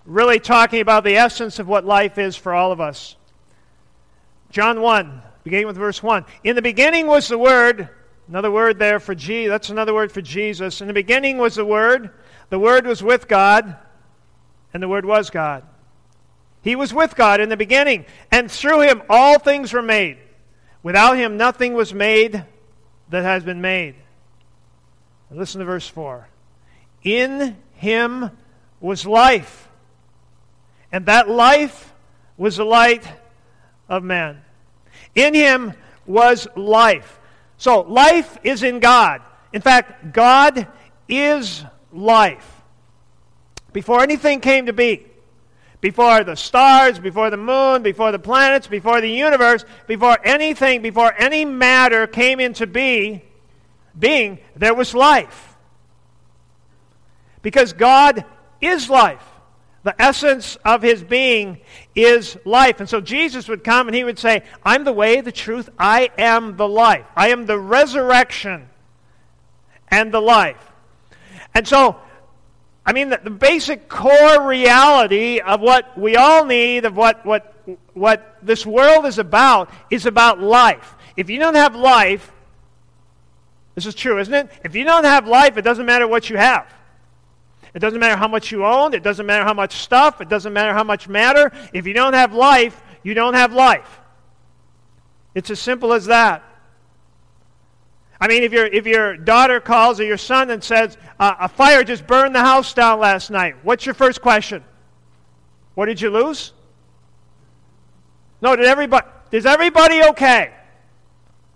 really 0.05 0.39
talking 0.39 0.81
about 0.81 1.03
the 1.03 1.17
essence 1.17 1.57
of 1.57 1.67
what 1.67 1.85
life 1.85 2.19
is 2.19 2.35
for 2.35 2.53
all 2.53 2.71
of 2.71 2.79
us. 2.79 3.15
John 4.51 4.79
1, 4.79 5.23
beginning 5.43 5.65
with 5.65 5.77
verse 5.77 6.03
1. 6.03 6.23
In 6.43 6.55
the 6.55 6.61
beginning 6.61 7.07
was 7.07 7.29
the 7.29 7.39
Word. 7.39 7.89
Another 8.27 8.51
word 8.51 8.79
there 8.79 8.99
for 8.99 9.15
G. 9.15 9.47
That's 9.47 9.69
another 9.69 9.93
word 9.93 10.11
for 10.11 10.21
Jesus. 10.21 10.81
In 10.81 10.87
the 10.87 10.93
beginning 10.93 11.37
was 11.37 11.55
the 11.55 11.65
Word. 11.65 12.11
The 12.49 12.59
Word 12.59 12.85
was 12.85 13.03
with 13.03 13.27
God, 13.27 13.75
and 14.73 14.81
the 14.81 14.87
Word 14.87 15.05
was 15.05 15.29
God. 15.29 15.63
He 16.61 16.75
was 16.75 16.93
with 16.93 17.15
God 17.15 17.41
in 17.41 17.49
the 17.49 17.57
beginning, 17.57 18.05
and 18.31 18.49
through 18.49 18.81
him 18.81 19.03
all 19.09 19.37
things 19.37 19.73
were 19.73 19.81
made. 19.81 20.17
Without 20.81 21.17
him 21.17 21.35
nothing 21.35 21.73
was 21.73 21.93
made 21.93 22.45
that 23.09 23.23
has 23.23 23.43
been 23.43 23.59
made. 23.59 23.95
listen 25.29 25.59
to 25.59 25.65
verse 25.65 25.87
4. 25.87 26.27
In 27.03 27.57
him 27.73 28.31
was 28.79 29.05
life, 29.05 29.67
and 30.91 31.05
that 31.07 31.29
life 31.29 31.93
was 32.37 32.55
the 32.55 32.65
light 32.65 33.05
of 33.89 34.03
man. 34.03 34.41
In 35.15 35.33
him 35.33 35.73
was 36.05 36.47
life. 36.55 37.19
So, 37.63 37.79
life 37.79 38.37
is 38.43 38.61
in 38.61 38.81
God. 38.81 39.21
In 39.53 39.61
fact, 39.61 40.11
God 40.11 40.67
is 41.07 41.63
life. 41.93 42.61
Before 43.71 44.03
anything 44.03 44.41
came 44.41 44.65
to 44.65 44.73
be, 44.73 45.05
before 45.79 46.25
the 46.25 46.35
stars, 46.35 46.99
before 46.99 47.29
the 47.29 47.37
moon, 47.37 47.81
before 47.81 48.11
the 48.11 48.19
planets, 48.19 48.67
before 48.67 48.99
the 48.99 49.09
universe, 49.09 49.63
before 49.87 50.17
anything, 50.25 50.81
before 50.81 51.13
any 51.17 51.45
matter 51.45 52.05
came 52.05 52.41
into 52.41 52.67
be, 52.67 53.23
being, 53.97 54.39
there 54.57 54.73
was 54.73 54.93
life. 54.93 55.55
Because 57.41 57.71
God 57.71 58.25
is 58.59 58.89
life. 58.89 59.23
The 59.83 60.01
essence 60.01 60.57
of 60.63 60.81
his 60.81 61.03
being 61.03 61.59
is 61.93 62.37
life. 62.45 62.79
And 62.79 62.87
so 62.87 63.01
Jesus 63.01 63.47
would 63.49 63.63
come 63.63 63.87
and 63.87 63.95
he 63.95 64.03
would 64.03 64.17
say, 64.17 64.43
I'm 64.63 64.85
the 64.85 64.93
way, 64.93 65.19
the 65.21 65.31
truth, 65.31 65.69
I 65.77 66.09
am 66.17 66.55
the 66.55 66.67
life. 66.67 67.05
I 67.15 67.29
am 67.29 67.45
the 67.45 67.59
resurrection 67.59 68.69
and 69.89 70.13
the 70.13 70.21
life. 70.21 70.71
And 71.53 71.67
so 71.67 71.97
I 72.85 72.91
mean, 72.91 73.09
the, 73.09 73.19
the, 73.23 73.29
basic 73.29 73.87
core 73.87 74.45
reality 74.45 75.39
of 75.39 75.61
what 75.61 75.97
we 75.97 76.17
all 76.17 76.45
need, 76.45 76.83
of 76.83 76.97
what, 76.97 77.25
what, 77.25 77.53
what 77.93 78.37
this 78.41 78.65
world 78.65 79.05
is 79.05 79.19
about, 79.19 79.69
is 79.89 80.05
about 80.05 80.41
life. 80.41 80.95
If 81.15 81.29
you 81.29 81.39
don't 81.39 81.55
have 81.55 81.75
life, 81.75 82.29
this 83.75 83.85
is 83.85 83.95
true, 83.95 84.19
isn't 84.19 84.33
it? 84.33 84.49
If 84.65 84.75
you 84.75 84.83
don't 84.83 85.05
have 85.05 85.27
life, 85.27 85.55
it 85.55 85.61
doesn't 85.61 85.85
matter 85.85 86.07
what 86.07 86.29
you 86.29 86.35
have. 86.35 86.67
It 87.73 87.79
doesn't 87.79 87.99
matter 87.99 88.15
how 88.15 88.27
much 88.27 88.51
you 88.51 88.65
own. 88.65 88.93
It 88.93 89.01
doesn't 89.01 89.25
matter 89.25 89.43
how 89.43 89.53
much 89.53 89.77
stuff. 89.77 90.21
It 90.21 90.29
doesn't 90.29 90.53
matter 90.53 90.73
how 90.73 90.83
much 90.83 91.07
matter. 91.07 91.51
If 91.73 91.87
you 91.87 91.93
don't 91.93 92.13
have 92.13 92.33
life, 92.33 92.81
you 93.01 93.13
don't 93.13 93.33
have 93.33 93.53
life. 93.53 93.99
It's 95.33 95.49
as 95.49 95.59
simple 95.59 95.93
as 95.93 96.05
that. 96.05 96.43
I 98.21 98.27
mean, 98.27 98.43
if, 98.43 98.53
your 98.53 98.67
if 98.67 98.85
your 98.85 99.17
daughter 99.17 99.59
calls 99.59 99.99
or 99.99 100.05
your 100.05 100.17
son 100.17 100.49
and 100.51 100.63
says, 100.63 100.97
uh, 101.19 101.35
a 101.41 101.49
fire 101.49 101.83
just 101.83 102.05
burned 102.07 102.35
the 102.35 102.41
house 102.41 102.73
down 102.73 102.99
last 102.99 103.31
night, 103.31 103.55
what's 103.63 103.85
your 103.85 103.95
first 103.95 104.21
question? 104.21 104.63
What 105.73 105.87
did 105.87 105.99
you 105.99 106.11
lose? 106.11 106.53
No, 108.41 108.55
did 108.55 108.65
everybody, 108.65 109.07
is 109.31 109.45
everybody 109.45 110.03
okay? 110.03 110.53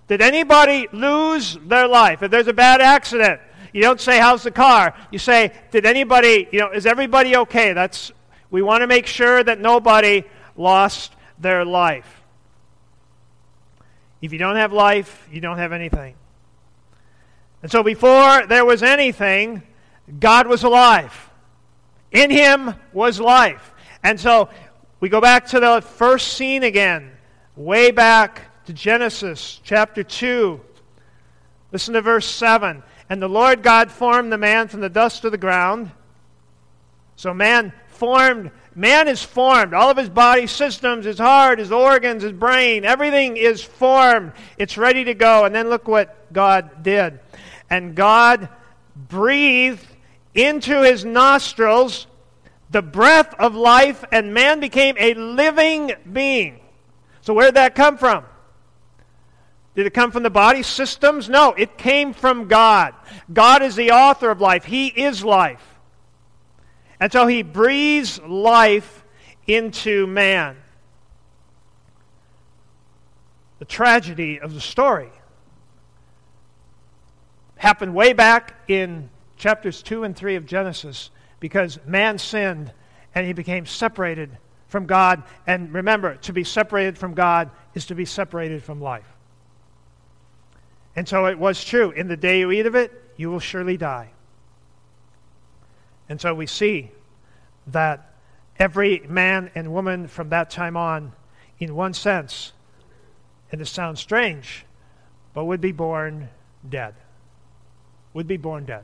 Did 0.08 0.22
anybody 0.22 0.88
lose 0.92 1.58
their 1.66 1.88
life? 1.88 2.24
If 2.24 2.32
there's 2.32 2.48
a 2.48 2.54
bad 2.54 2.82
accident, 2.82 3.40
you 3.78 3.84
don't 3.84 4.02
say, 4.02 4.20
how's 4.20 4.42
the 4.42 4.50
car? 4.50 4.96
You 5.12 5.20
say, 5.20 5.54
did 5.70 5.86
anybody, 5.86 6.48
you 6.52 6.62
know, 6.62 6.72
is 6.72 6.88
everybody 6.88 7.38
okay? 7.38 7.74
That's, 7.74 8.12
we 8.50 8.64
want 8.64 8.82
to 8.82 8.88
make 8.88 9.06
sure 9.06 9.44
that 9.44 9.60
nobody 9.60 10.24
lost 10.56 11.14
their 11.38 11.64
life. 11.64 12.24
If 14.20 14.34
you 14.34 14.40
don't 14.40 14.56
have 14.56 14.74
life, 14.74 15.30
you 15.32 15.42
don't 15.42 15.60
have 15.60 15.74
anything. 15.74 16.16
And 17.62 17.72
so 17.72 17.84
before 17.84 18.48
there 18.48 18.66
was 18.66 18.82
anything, 18.82 19.62
God 20.20 20.48
was 20.48 20.64
alive. 20.64 21.30
In 22.12 22.32
him 22.32 22.74
was 22.94 23.20
life. 23.20 23.76
And 24.02 24.20
so 24.20 24.50
we 25.00 25.08
go 25.08 25.22
back 25.22 25.46
to 25.50 25.60
the 25.60 25.82
first 25.82 26.30
scene 26.34 26.64
again, 26.64 27.12
way 27.56 27.92
back 27.92 28.66
to 28.66 28.74
Genesis 28.74 29.62
chapter 29.64 30.02
2. 30.02 30.60
Listen 31.72 31.94
to 31.94 32.02
verse 32.02 32.26
7. 32.26 32.82
And 33.10 33.22
the 33.22 33.30
Lord 33.30 33.64
God 33.64 33.92
formed 33.92 34.32
the 34.32 34.38
man 34.38 34.68
from 34.68 34.82
the 34.82 34.90
dust 34.90 35.24
of 35.26 35.32
the 35.32 35.38
ground. 35.38 35.92
So 37.16 37.34
man 37.34 37.74
formed, 37.88 38.52
man 38.76 39.08
is 39.08 39.24
formed. 39.24 39.74
All 39.74 39.90
of 39.90 39.98
his 39.98 40.10
body 40.10 40.48
systems, 40.48 41.06
his 41.06 41.20
heart, 41.20 41.60
his 41.60 41.72
organs, 41.72 42.24
his 42.24 42.34
brain, 42.34 42.86
everything 42.86 43.38
is 43.38 43.64
formed. 43.64 44.34
It's 44.58 44.78
ready 44.78 45.04
to 45.06 45.14
go. 45.14 45.46
And 45.46 45.56
then 45.56 45.70
look 45.70 45.88
what 45.88 46.32
God 46.34 46.84
did 46.84 47.20
and 47.70 47.96
God 47.96 48.50
breathed 48.96 49.86
into 50.34 50.82
his 50.84 51.04
nostrils 51.06 52.08
the 52.70 52.82
breath 52.82 53.34
of 53.40 53.56
life, 53.56 54.04
and 54.12 54.34
man 54.34 54.60
became 54.60 54.96
a 55.00 55.14
living 55.14 55.94
being. 56.12 56.60
So, 57.22 57.34
where 57.34 57.46
did 57.46 57.56
that 57.56 57.76
come 57.76 57.98
from? 57.98 58.26
Did 59.78 59.86
it 59.86 59.94
come 59.94 60.10
from 60.10 60.24
the 60.24 60.32
body 60.32 60.64
systems? 60.64 61.30
No, 61.30 61.54
it 61.54 61.78
came 61.78 62.12
from 62.12 62.48
God. 62.48 62.96
God 63.32 63.62
is 63.62 63.76
the 63.76 63.92
author 63.92 64.32
of 64.32 64.42
life, 64.42 64.66
He 64.66 64.88
is 64.88 65.24
life. 65.24 65.64
And 67.00 67.12
so 67.12 67.28
He 67.28 67.44
breathes 67.44 68.20
life 68.20 69.06
into 69.46 70.08
man. 70.08 70.58
The 73.60 73.66
tragedy 73.66 74.40
of 74.40 74.56
the 74.56 74.62
story 74.62 75.12
happened 77.58 77.94
way 77.94 78.14
back 78.14 78.56
in 78.68 79.12
chapters 79.36 79.84
2 79.84 80.06
and 80.06 80.16
3 80.16 80.38
of 80.38 80.48
Genesis 80.48 81.12
because 81.40 81.80
man 81.86 82.18
sinned 82.18 82.72
and 83.14 83.28
he 83.28 83.34
became 83.34 83.68
separated 83.68 84.36
from 84.68 84.88
God. 84.88 85.22
And 85.46 85.72
remember, 85.72 86.16
to 86.16 86.34
be 86.34 86.44
separated 86.44 86.98
from 86.98 87.14
God 87.14 87.52
is 87.76 87.86
to 87.88 87.96
be 87.96 88.06
separated 88.06 88.64
from 88.64 88.82
life. 88.82 89.17
And 90.98 91.08
so 91.08 91.28
it 91.28 91.40
was 91.40 91.64
true. 91.64 91.92
In 91.92 92.10
the 92.10 92.18
day 92.18 92.40
you 92.40 92.52
eat 92.52 92.66
of 92.66 92.76
it, 92.76 92.92
you 93.16 93.32
will 93.32 93.40
surely 93.40 93.78
die. 93.78 94.10
And 96.10 96.20
so 96.20 96.34
we 96.34 96.48
see 96.48 96.92
that 97.68 98.14
every 98.60 99.00
man 99.08 99.52
and 99.56 99.72
woman 99.72 100.10
from 100.10 100.30
that 100.30 100.50
time 100.50 100.76
on, 100.76 101.14
in 101.60 101.74
one 101.74 101.94
sense, 101.94 102.52
and 103.54 103.62
this 103.62 103.70
sounds 103.70 104.02
strange, 104.02 104.66
but 105.34 105.46
would 105.46 105.62
be 105.62 105.72
born 105.72 106.28
dead 106.68 106.96
would 108.18 108.26
be 108.26 108.38
born 108.38 108.66
dead. 108.66 108.84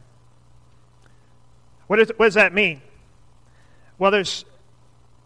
What, 1.87 1.99
is, 1.99 2.11
what 2.17 2.27
does 2.27 2.35
that 2.35 2.53
mean? 2.53 2.83
Well, 3.97 4.11
there's, 4.11 4.45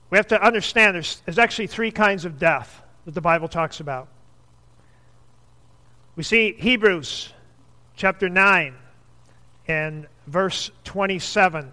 we 0.10 0.18
have 0.18 0.28
to 0.28 0.42
understand 0.42 0.96
there's, 0.96 1.22
there's 1.26 1.38
actually 1.38 1.68
three 1.68 1.92
kinds 1.92 2.24
of 2.24 2.40
death 2.40 2.82
that 3.04 3.14
the 3.14 3.20
Bible 3.20 3.50
talks 3.50 3.82
about. 3.82 4.08
We 6.18 6.24
see 6.24 6.54
Hebrews 6.58 7.32
chapter 7.96 8.28
9 8.28 8.74
and 9.68 10.08
verse 10.26 10.72
27. 10.84 11.72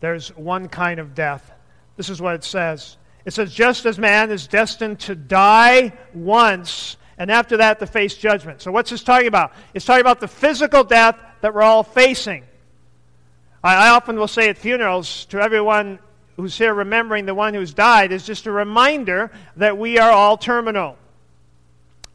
There's 0.00 0.34
one 0.34 0.70
kind 0.70 0.98
of 0.98 1.14
death. 1.14 1.52
This 1.98 2.08
is 2.08 2.22
what 2.22 2.34
it 2.34 2.42
says. 2.42 2.96
It 3.26 3.34
says, 3.34 3.52
just 3.52 3.84
as 3.84 3.98
man 3.98 4.30
is 4.30 4.46
destined 4.46 5.00
to 5.00 5.14
die 5.14 5.92
once, 6.14 6.96
and 7.18 7.30
after 7.30 7.58
that 7.58 7.78
to 7.80 7.86
face 7.86 8.14
judgment. 8.14 8.62
So, 8.62 8.72
what's 8.72 8.88
this 8.88 9.02
talking 9.02 9.26
about? 9.26 9.52
It's 9.74 9.84
talking 9.84 10.00
about 10.00 10.20
the 10.20 10.28
physical 10.28 10.82
death 10.82 11.18
that 11.42 11.52
we're 11.52 11.60
all 11.60 11.82
facing. 11.82 12.44
I, 13.62 13.88
I 13.88 13.88
often 13.90 14.16
will 14.16 14.26
say 14.26 14.48
at 14.48 14.56
funerals 14.56 15.26
to 15.26 15.38
everyone 15.38 15.98
who's 16.36 16.56
here 16.56 16.72
remembering 16.72 17.26
the 17.26 17.34
one 17.34 17.52
who's 17.52 17.74
died 17.74 18.10
is 18.10 18.24
just 18.24 18.46
a 18.46 18.50
reminder 18.50 19.30
that 19.56 19.76
we 19.76 19.98
are 19.98 20.10
all 20.10 20.38
terminal. 20.38 20.96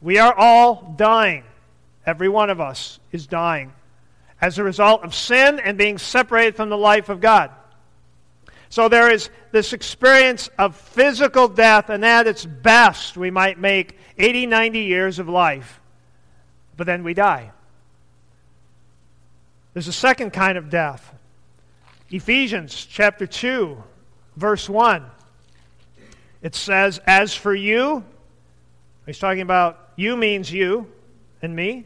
We 0.00 0.18
are 0.18 0.34
all 0.34 0.94
dying. 0.96 1.44
Every 2.04 2.28
one 2.28 2.50
of 2.50 2.60
us 2.60 2.98
is 3.12 3.26
dying 3.26 3.72
as 4.42 4.58
a 4.58 4.64
result 4.64 5.04
of 5.04 5.14
sin 5.14 5.60
and 5.60 5.78
being 5.78 5.96
separated 5.96 6.56
from 6.56 6.68
the 6.68 6.76
life 6.76 7.08
of 7.08 7.20
God. 7.20 7.50
So 8.68 8.88
there 8.88 9.10
is 9.10 9.30
this 9.52 9.72
experience 9.72 10.50
of 10.58 10.74
physical 10.74 11.46
death, 11.46 11.90
and 11.90 12.04
at 12.04 12.26
its 12.26 12.44
best, 12.44 13.16
we 13.16 13.30
might 13.30 13.58
make 13.58 13.96
80, 14.18 14.46
90 14.46 14.80
years 14.80 15.18
of 15.18 15.28
life. 15.28 15.80
But 16.76 16.86
then 16.86 17.04
we 17.04 17.14
die. 17.14 17.52
There's 19.74 19.88
a 19.88 19.92
second 19.92 20.32
kind 20.32 20.58
of 20.58 20.70
death. 20.70 21.14
Ephesians 22.10 22.86
chapter 22.90 23.26
2, 23.26 23.82
verse 24.36 24.68
1. 24.68 25.04
It 26.42 26.54
says, 26.54 27.00
As 27.06 27.34
for 27.34 27.54
you, 27.54 28.04
he's 29.06 29.18
talking 29.18 29.42
about 29.42 29.92
you 29.96 30.16
means 30.16 30.50
you 30.50 30.90
and 31.40 31.54
me. 31.54 31.84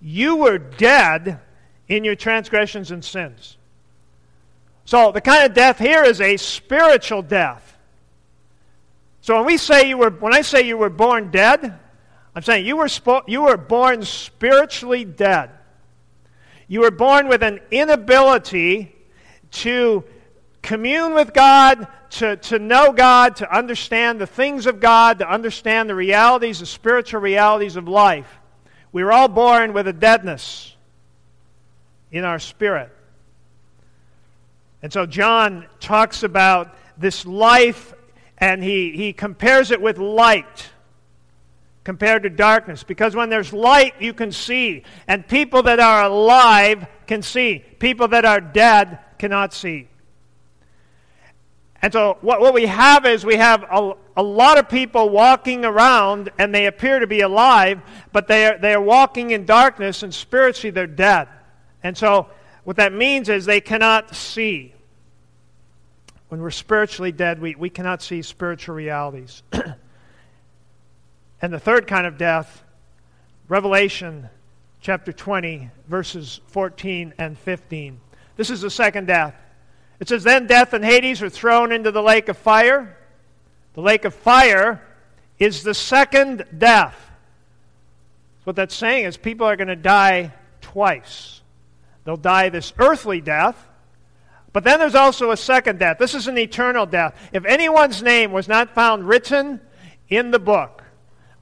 You 0.00 0.36
were 0.36 0.58
dead 0.58 1.40
in 1.88 2.04
your 2.04 2.14
transgressions 2.14 2.90
and 2.90 3.04
sins. 3.04 3.56
So 4.84 5.12
the 5.12 5.20
kind 5.20 5.44
of 5.44 5.54
death 5.54 5.78
here 5.78 6.04
is 6.04 6.20
a 6.20 6.36
spiritual 6.36 7.22
death. 7.22 7.76
So 9.20 9.36
when 9.36 9.46
we 9.46 9.56
say 9.56 9.88
you 9.88 9.98
were 9.98 10.10
when 10.10 10.32
I 10.32 10.42
say 10.42 10.62
you 10.62 10.76
were 10.76 10.90
born 10.90 11.30
dead, 11.30 11.78
I'm 12.34 12.42
saying 12.42 12.66
you 12.66 12.76
were 12.76 12.88
you 13.26 13.42
were 13.42 13.56
born 13.56 14.04
spiritually 14.04 15.04
dead. 15.04 15.50
You 16.68 16.80
were 16.80 16.90
born 16.90 17.28
with 17.28 17.42
an 17.42 17.60
inability 17.70 18.94
to 19.52 20.04
commune 20.62 21.14
with 21.14 21.32
God, 21.32 21.86
to, 22.10 22.36
to 22.36 22.58
know 22.58 22.92
God, 22.92 23.36
to 23.36 23.56
understand 23.56 24.20
the 24.20 24.26
things 24.26 24.66
of 24.66 24.80
God, 24.80 25.20
to 25.20 25.30
understand 25.30 25.88
the 25.88 25.94
realities, 25.94 26.60
the 26.60 26.66
spiritual 26.66 27.20
realities 27.20 27.76
of 27.76 27.88
life. 27.88 28.38
We 28.96 29.04
were 29.04 29.12
all 29.12 29.28
born 29.28 29.74
with 29.74 29.86
a 29.88 29.92
deadness 29.92 30.74
in 32.10 32.24
our 32.24 32.38
spirit. 32.38 32.90
And 34.80 34.90
so 34.90 35.04
John 35.04 35.66
talks 35.80 36.22
about 36.22 36.74
this 36.96 37.26
life 37.26 37.92
and 38.38 38.64
he, 38.64 38.92
he 38.92 39.12
compares 39.12 39.70
it 39.70 39.82
with 39.82 39.98
light 39.98 40.70
compared 41.84 42.22
to 42.22 42.30
darkness. 42.30 42.84
Because 42.84 43.14
when 43.14 43.28
there's 43.28 43.52
light, 43.52 44.00
you 44.00 44.14
can 44.14 44.32
see. 44.32 44.82
And 45.06 45.28
people 45.28 45.64
that 45.64 45.78
are 45.78 46.04
alive 46.04 46.86
can 47.06 47.20
see. 47.20 47.62
People 47.78 48.08
that 48.08 48.24
are 48.24 48.40
dead 48.40 49.00
cannot 49.18 49.52
see. 49.52 49.88
And 51.82 51.92
so 51.92 52.18
what, 52.20 52.40
what 52.40 52.54
we 52.54 52.66
have 52.66 53.04
is 53.06 53.24
we 53.24 53.36
have 53.36 53.64
a, 53.64 53.92
a 54.16 54.22
lot 54.22 54.58
of 54.58 54.68
people 54.68 55.10
walking 55.10 55.64
around 55.64 56.30
and 56.38 56.54
they 56.54 56.66
appear 56.66 56.98
to 56.98 57.06
be 57.06 57.20
alive, 57.20 57.80
but 58.12 58.28
they 58.28 58.46
are, 58.46 58.58
they 58.58 58.74
are 58.74 58.80
walking 58.80 59.30
in 59.30 59.44
darkness 59.44 60.02
and 60.02 60.14
spiritually 60.14 60.70
they're 60.70 60.86
dead. 60.86 61.28
And 61.82 61.96
so 61.96 62.28
what 62.64 62.76
that 62.76 62.92
means 62.92 63.28
is 63.28 63.44
they 63.44 63.60
cannot 63.60 64.14
see. 64.14 64.74
When 66.28 66.40
we're 66.40 66.50
spiritually 66.50 67.12
dead, 67.12 67.40
we, 67.40 67.54
we 67.54 67.70
cannot 67.70 68.02
see 68.02 68.22
spiritual 68.22 68.74
realities. 68.74 69.42
And 71.42 71.52
the 71.52 71.60
third 71.60 71.86
kind 71.86 72.06
of 72.06 72.16
death, 72.16 72.64
Revelation 73.48 74.28
chapter 74.80 75.12
20, 75.12 75.70
verses 75.88 76.40
14 76.48 77.14
and 77.18 77.38
15. 77.38 78.00
This 78.36 78.50
is 78.50 78.62
the 78.62 78.70
second 78.70 79.06
death. 79.06 79.34
It 80.00 80.08
says, 80.08 80.24
Then 80.24 80.46
death 80.46 80.72
and 80.72 80.84
Hades 80.84 81.22
are 81.22 81.30
thrown 81.30 81.72
into 81.72 81.90
the 81.90 82.02
lake 82.02 82.28
of 82.28 82.36
fire. 82.36 82.96
The 83.74 83.80
lake 83.80 84.04
of 84.04 84.14
fire 84.14 84.82
is 85.38 85.62
the 85.62 85.74
second 85.74 86.44
death. 86.56 86.94
What 88.44 88.56
that's 88.56 88.74
saying 88.74 89.04
is 89.04 89.16
people 89.16 89.46
are 89.46 89.56
going 89.56 89.68
to 89.68 89.76
die 89.76 90.32
twice. 90.60 91.40
They'll 92.04 92.16
die 92.16 92.48
this 92.48 92.72
earthly 92.78 93.20
death, 93.20 93.56
but 94.52 94.62
then 94.62 94.78
there's 94.78 94.94
also 94.94 95.32
a 95.32 95.36
second 95.36 95.80
death. 95.80 95.98
This 95.98 96.14
is 96.14 96.28
an 96.28 96.38
eternal 96.38 96.86
death. 96.86 97.14
If 97.32 97.44
anyone's 97.44 98.02
name 98.02 98.30
was 98.30 98.46
not 98.46 98.74
found 98.74 99.08
written 99.08 99.60
in 100.08 100.30
the 100.30 100.38
book, 100.38 100.84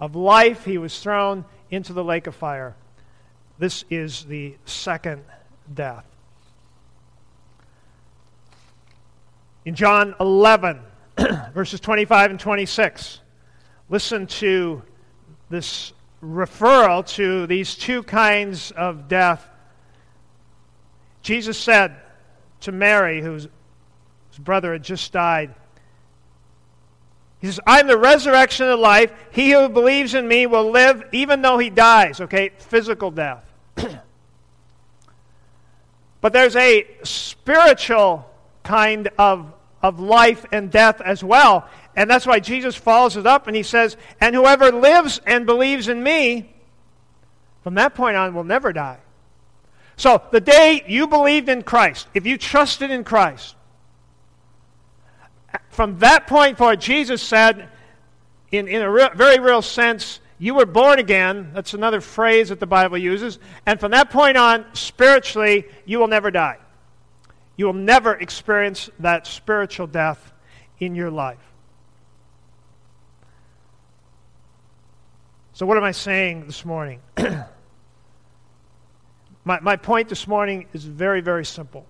of 0.00 0.16
life, 0.16 0.64
he 0.64 0.78
was 0.78 0.98
thrown 1.00 1.44
into 1.70 1.92
the 1.92 2.04
lake 2.04 2.26
of 2.26 2.34
fire. 2.34 2.76
This 3.58 3.84
is 3.90 4.24
the 4.24 4.56
second 4.64 5.24
death. 5.72 6.04
In 9.64 9.74
John 9.74 10.14
11, 10.20 10.80
verses 11.54 11.80
25 11.80 12.32
and 12.32 12.40
26, 12.40 13.20
listen 13.88 14.26
to 14.26 14.82
this 15.48 15.94
referral 16.22 17.06
to 17.14 17.46
these 17.46 17.74
two 17.74 18.02
kinds 18.02 18.72
of 18.72 19.08
death. 19.08 19.48
Jesus 21.22 21.56
said 21.56 21.96
to 22.60 22.72
Mary, 22.72 23.22
whose, 23.22 23.48
brother 24.38 24.72
had 24.72 24.82
just 24.82 25.12
died, 25.12 25.54
he 27.40 27.46
says, 27.46 27.60
I'm 27.66 27.86
the 27.86 27.98
resurrection 27.98 28.68
of 28.68 28.80
life. 28.80 29.12
He 29.30 29.52
who 29.52 29.68
believes 29.68 30.14
in 30.14 30.26
me 30.26 30.46
will 30.46 30.70
live 30.70 31.04
even 31.12 31.42
though 31.42 31.58
he 31.58 31.68
dies. 31.68 32.20
Okay, 32.20 32.50
physical 32.56 33.10
death. 33.10 33.44
but 36.22 36.32
there's 36.32 36.56
a 36.56 36.86
spiritual 37.02 38.33
kind 38.64 39.08
of, 39.18 39.52
of 39.82 40.00
life 40.00 40.44
and 40.50 40.70
death 40.70 41.00
as 41.00 41.22
well. 41.22 41.68
And 41.94 42.10
that's 42.10 42.26
why 42.26 42.40
Jesus 42.40 42.74
follows 42.74 43.16
it 43.16 43.26
up 43.26 43.46
and 43.46 43.54
he 43.54 43.62
says, 43.62 43.96
And 44.20 44.34
whoever 44.34 44.72
lives 44.72 45.20
and 45.24 45.46
believes 45.46 45.88
in 45.88 46.02
me, 46.02 46.52
from 47.62 47.74
that 47.74 47.94
point 47.94 48.16
on, 48.16 48.34
will 48.34 48.44
never 48.44 48.72
die. 48.72 48.98
So 49.96 50.20
the 50.32 50.40
day 50.40 50.82
you 50.88 51.06
believed 51.06 51.48
in 51.48 51.62
Christ, 51.62 52.08
if 52.14 52.26
you 52.26 52.36
trusted 52.36 52.90
in 52.90 53.04
Christ, 53.04 53.54
from 55.68 56.00
that 56.00 56.26
point 56.26 56.58
forward, 56.58 56.80
Jesus 56.80 57.22
said, 57.22 57.68
in, 58.50 58.66
in 58.66 58.82
a 58.82 58.90
re- 58.90 59.10
very 59.14 59.38
real 59.38 59.62
sense, 59.62 60.20
you 60.38 60.54
were 60.54 60.66
born 60.66 60.98
again. 60.98 61.50
That's 61.54 61.74
another 61.74 62.00
phrase 62.00 62.48
that 62.48 62.58
the 62.58 62.66
Bible 62.66 62.98
uses. 62.98 63.38
And 63.66 63.78
from 63.78 63.92
that 63.92 64.10
point 64.10 64.36
on, 64.36 64.64
spiritually, 64.74 65.66
you 65.84 65.98
will 65.98 66.08
never 66.08 66.30
die. 66.30 66.58
You 67.56 67.66
will 67.66 67.72
never 67.72 68.14
experience 68.14 68.90
that 68.98 69.26
spiritual 69.26 69.86
death 69.86 70.32
in 70.78 70.94
your 70.94 71.10
life. 71.10 71.38
So, 75.52 75.66
what 75.66 75.76
am 75.76 75.84
I 75.84 75.92
saying 75.92 76.46
this 76.46 76.64
morning? 76.64 77.00
my, 79.44 79.60
my 79.60 79.76
point 79.76 80.08
this 80.08 80.26
morning 80.26 80.66
is 80.72 80.84
very, 80.84 81.20
very 81.20 81.44
simple. 81.44 81.86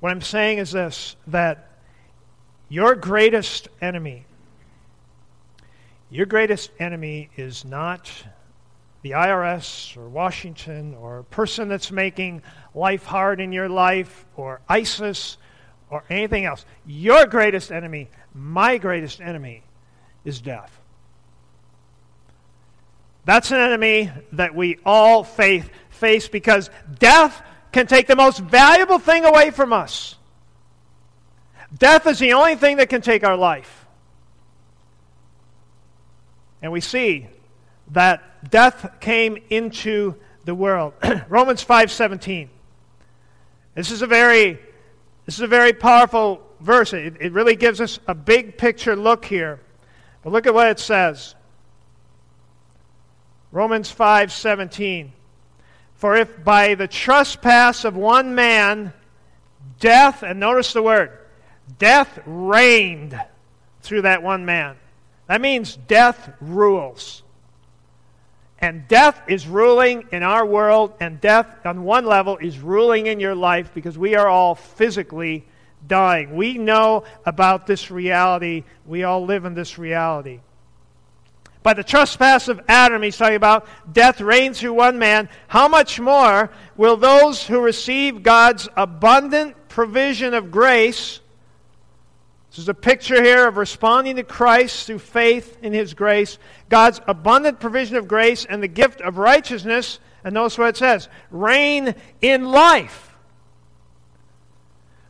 What 0.00 0.12
I'm 0.12 0.20
saying 0.20 0.58
is 0.58 0.72
this 0.72 1.16
that 1.28 1.70
your 2.68 2.94
greatest 2.94 3.68
enemy, 3.80 4.26
your 6.10 6.26
greatest 6.26 6.70
enemy 6.78 7.30
is 7.36 7.64
not 7.64 8.12
the 9.06 9.12
IRS 9.12 9.96
or 9.96 10.08
Washington 10.08 10.92
or 10.96 11.20
a 11.20 11.24
person 11.24 11.68
that's 11.68 11.92
making 11.92 12.42
life 12.74 13.04
hard 13.04 13.40
in 13.40 13.52
your 13.52 13.68
life 13.68 14.26
or 14.36 14.60
ISIS 14.68 15.38
or 15.90 16.02
anything 16.10 16.44
else. 16.44 16.64
Your 16.86 17.24
greatest 17.26 17.70
enemy, 17.70 18.08
my 18.34 18.78
greatest 18.78 19.20
enemy, 19.20 19.62
is 20.24 20.40
death. 20.40 20.76
That's 23.24 23.52
an 23.52 23.58
enemy 23.58 24.10
that 24.32 24.56
we 24.56 24.78
all 24.84 25.22
face, 25.22 25.64
face 25.90 26.26
because 26.26 26.68
death 26.98 27.40
can 27.70 27.86
take 27.86 28.08
the 28.08 28.16
most 28.16 28.40
valuable 28.40 28.98
thing 28.98 29.24
away 29.24 29.52
from 29.52 29.72
us. 29.72 30.16
Death 31.78 32.08
is 32.08 32.18
the 32.18 32.32
only 32.32 32.56
thing 32.56 32.78
that 32.78 32.88
can 32.88 33.02
take 33.02 33.22
our 33.22 33.36
life. 33.36 33.86
And 36.60 36.72
we 36.72 36.80
see 36.80 37.28
that 37.92 38.35
death 38.50 39.00
came 39.00 39.38
into 39.50 40.14
the 40.44 40.54
world. 40.54 40.94
Romans 41.28 41.64
5:17. 41.64 42.48
This 43.74 43.90
is 43.90 44.02
a 44.02 44.06
very 44.06 44.58
this 45.26 45.34
is 45.34 45.40
a 45.40 45.48
very 45.48 45.72
powerful 45.72 46.42
verse. 46.60 46.92
It, 46.92 47.16
it 47.20 47.32
really 47.32 47.56
gives 47.56 47.80
us 47.80 47.98
a 48.06 48.14
big 48.14 48.56
picture 48.56 48.96
look 48.96 49.24
here. 49.24 49.60
But 50.22 50.32
look 50.32 50.46
at 50.46 50.54
what 50.54 50.68
it 50.68 50.78
says. 50.78 51.34
Romans 53.52 53.92
5:17. 53.92 55.10
For 55.94 56.16
if 56.16 56.44
by 56.44 56.74
the 56.74 56.88
trespass 56.88 57.84
of 57.84 57.96
one 57.96 58.34
man 58.34 58.92
death, 59.80 60.22
and 60.22 60.40
notice 60.40 60.72
the 60.72 60.82
word, 60.82 61.10
death 61.78 62.18
reigned 62.26 63.20
through 63.82 64.02
that 64.02 64.22
one 64.22 64.44
man. 64.44 64.76
That 65.26 65.40
means 65.40 65.76
death 65.76 66.30
rules. 66.40 67.22
And 68.58 68.88
death 68.88 69.20
is 69.28 69.46
ruling 69.46 70.08
in 70.12 70.22
our 70.22 70.46
world, 70.46 70.94
and 70.98 71.20
death, 71.20 71.46
on 71.66 71.84
one 71.84 72.06
level, 72.06 72.38
is 72.38 72.58
ruling 72.58 73.06
in 73.06 73.20
your 73.20 73.34
life 73.34 73.70
because 73.74 73.98
we 73.98 74.14
are 74.14 74.28
all 74.28 74.54
physically 74.54 75.44
dying. 75.86 76.34
We 76.34 76.56
know 76.56 77.04
about 77.26 77.66
this 77.66 77.90
reality. 77.90 78.64
We 78.86 79.04
all 79.04 79.24
live 79.24 79.44
in 79.44 79.54
this 79.54 79.78
reality. 79.78 80.40
By 81.62 81.74
the 81.74 81.84
trespass 81.84 82.48
of 82.48 82.60
Adam, 82.68 83.02
he's 83.02 83.16
talking 83.16 83.36
about 83.36 83.66
death 83.92 84.20
reigned 84.20 84.56
through 84.56 84.74
one 84.74 84.98
man. 84.98 85.28
How 85.48 85.68
much 85.68 86.00
more 86.00 86.50
will 86.76 86.96
those 86.96 87.44
who 87.46 87.60
receive 87.60 88.22
God's 88.22 88.68
abundant 88.76 89.56
provision 89.76 90.32
of 90.32 90.50
grace. 90.50 91.20
This 92.56 92.62
is 92.62 92.68
a 92.70 92.74
picture 92.74 93.22
here 93.22 93.46
of 93.46 93.58
responding 93.58 94.16
to 94.16 94.22
Christ 94.22 94.86
through 94.86 95.00
faith 95.00 95.58
in 95.60 95.74
His 95.74 95.92
grace. 95.92 96.38
God's 96.70 97.02
abundant 97.06 97.60
provision 97.60 97.96
of 97.96 98.08
grace 98.08 98.46
and 98.46 98.62
the 98.62 98.68
gift 98.68 99.02
of 99.02 99.18
righteousness. 99.18 100.00
And 100.24 100.32
notice 100.32 100.56
what 100.56 100.70
it 100.70 100.78
says 100.78 101.10
reign 101.30 101.94
in 102.22 102.46
life. 102.46 103.14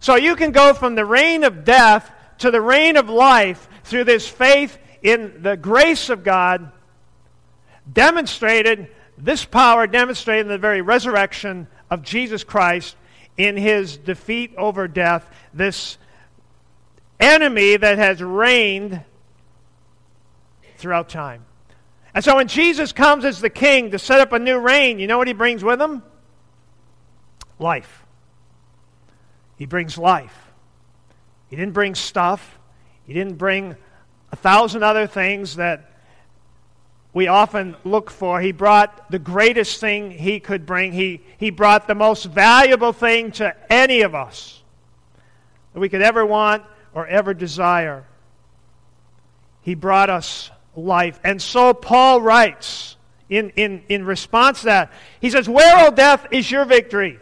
So 0.00 0.16
you 0.16 0.34
can 0.34 0.50
go 0.50 0.74
from 0.74 0.96
the 0.96 1.04
reign 1.04 1.44
of 1.44 1.64
death 1.64 2.10
to 2.38 2.50
the 2.50 2.60
reign 2.60 2.96
of 2.96 3.08
life 3.08 3.68
through 3.84 4.04
this 4.04 4.26
faith 4.26 4.76
in 5.00 5.40
the 5.44 5.56
grace 5.56 6.10
of 6.10 6.24
God, 6.24 6.72
demonstrated, 7.92 8.88
this 9.18 9.44
power 9.44 9.86
demonstrated 9.86 10.46
in 10.46 10.52
the 10.52 10.58
very 10.58 10.82
resurrection 10.82 11.68
of 11.90 12.02
Jesus 12.02 12.42
Christ 12.42 12.96
in 13.36 13.56
his 13.56 13.98
defeat 13.98 14.52
over 14.56 14.88
death, 14.88 15.32
this 15.54 15.96
enemy 17.20 17.76
that 17.76 17.98
has 17.98 18.22
reigned 18.22 19.02
throughout 20.76 21.08
time. 21.08 21.44
And 22.14 22.24
so 22.24 22.36
when 22.36 22.48
Jesus 22.48 22.92
comes 22.92 23.24
as 23.24 23.40
the 23.40 23.50
king 23.50 23.90
to 23.90 23.98
set 23.98 24.20
up 24.20 24.32
a 24.32 24.38
new 24.38 24.58
reign, 24.58 24.98
you 24.98 25.06
know 25.06 25.18
what 25.18 25.26
he 25.26 25.34
brings 25.34 25.62
with 25.62 25.80
him? 25.80 26.02
Life. 27.58 28.04
He 29.56 29.66
brings 29.66 29.98
life. 29.98 30.34
He 31.48 31.56
didn't 31.56 31.74
bring 31.74 31.94
stuff. 31.94 32.58
He 33.06 33.12
didn't 33.12 33.36
bring 33.36 33.76
a 34.32 34.36
thousand 34.36 34.82
other 34.82 35.06
things 35.06 35.56
that 35.56 35.90
we 37.12 37.28
often 37.28 37.76
look 37.84 38.10
for. 38.10 38.40
He 38.40 38.52
brought 38.52 39.10
the 39.10 39.18
greatest 39.18 39.80
thing 39.80 40.10
he 40.10 40.40
could 40.40 40.66
bring. 40.66 40.92
He, 40.92 41.22
he 41.38 41.50
brought 41.50 41.86
the 41.86 41.94
most 41.94 42.24
valuable 42.24 42.92
thing 42.92 43.32
to 43.32 43.54
any 43.72 44.02
of 44.02 44.14
us 44.14 44.62
that 45.72 45.80
we 45.80 45.88
could 45.88 46.02
ever 46.02 46.26
want 46.26 46.62
or 46.96 47.06
ever 47.06 47.34
desire. 47.34 48.04
He 49.60 49.74
brought 49.74 50.08
us 50.08 50.50
life. 50.74 51.20
And 51.22 51.40
so 51.40 51.74
Paul 51.74 52.22
writes 52.22 52.96
in, 53.28 53.50
in, 53.50 53.82
in 53.90 54.06
response 54.06 54.60
to 54.60 54.66
that, 54.66 54.92
he 55.20 55.28
says, 55.28 55.46
Where, 55.46 55.86
O 55.86 55.90
death, 55.90 56.26
is 56.30 56.50
your 56.50 56.64
victory? 56.64 57.20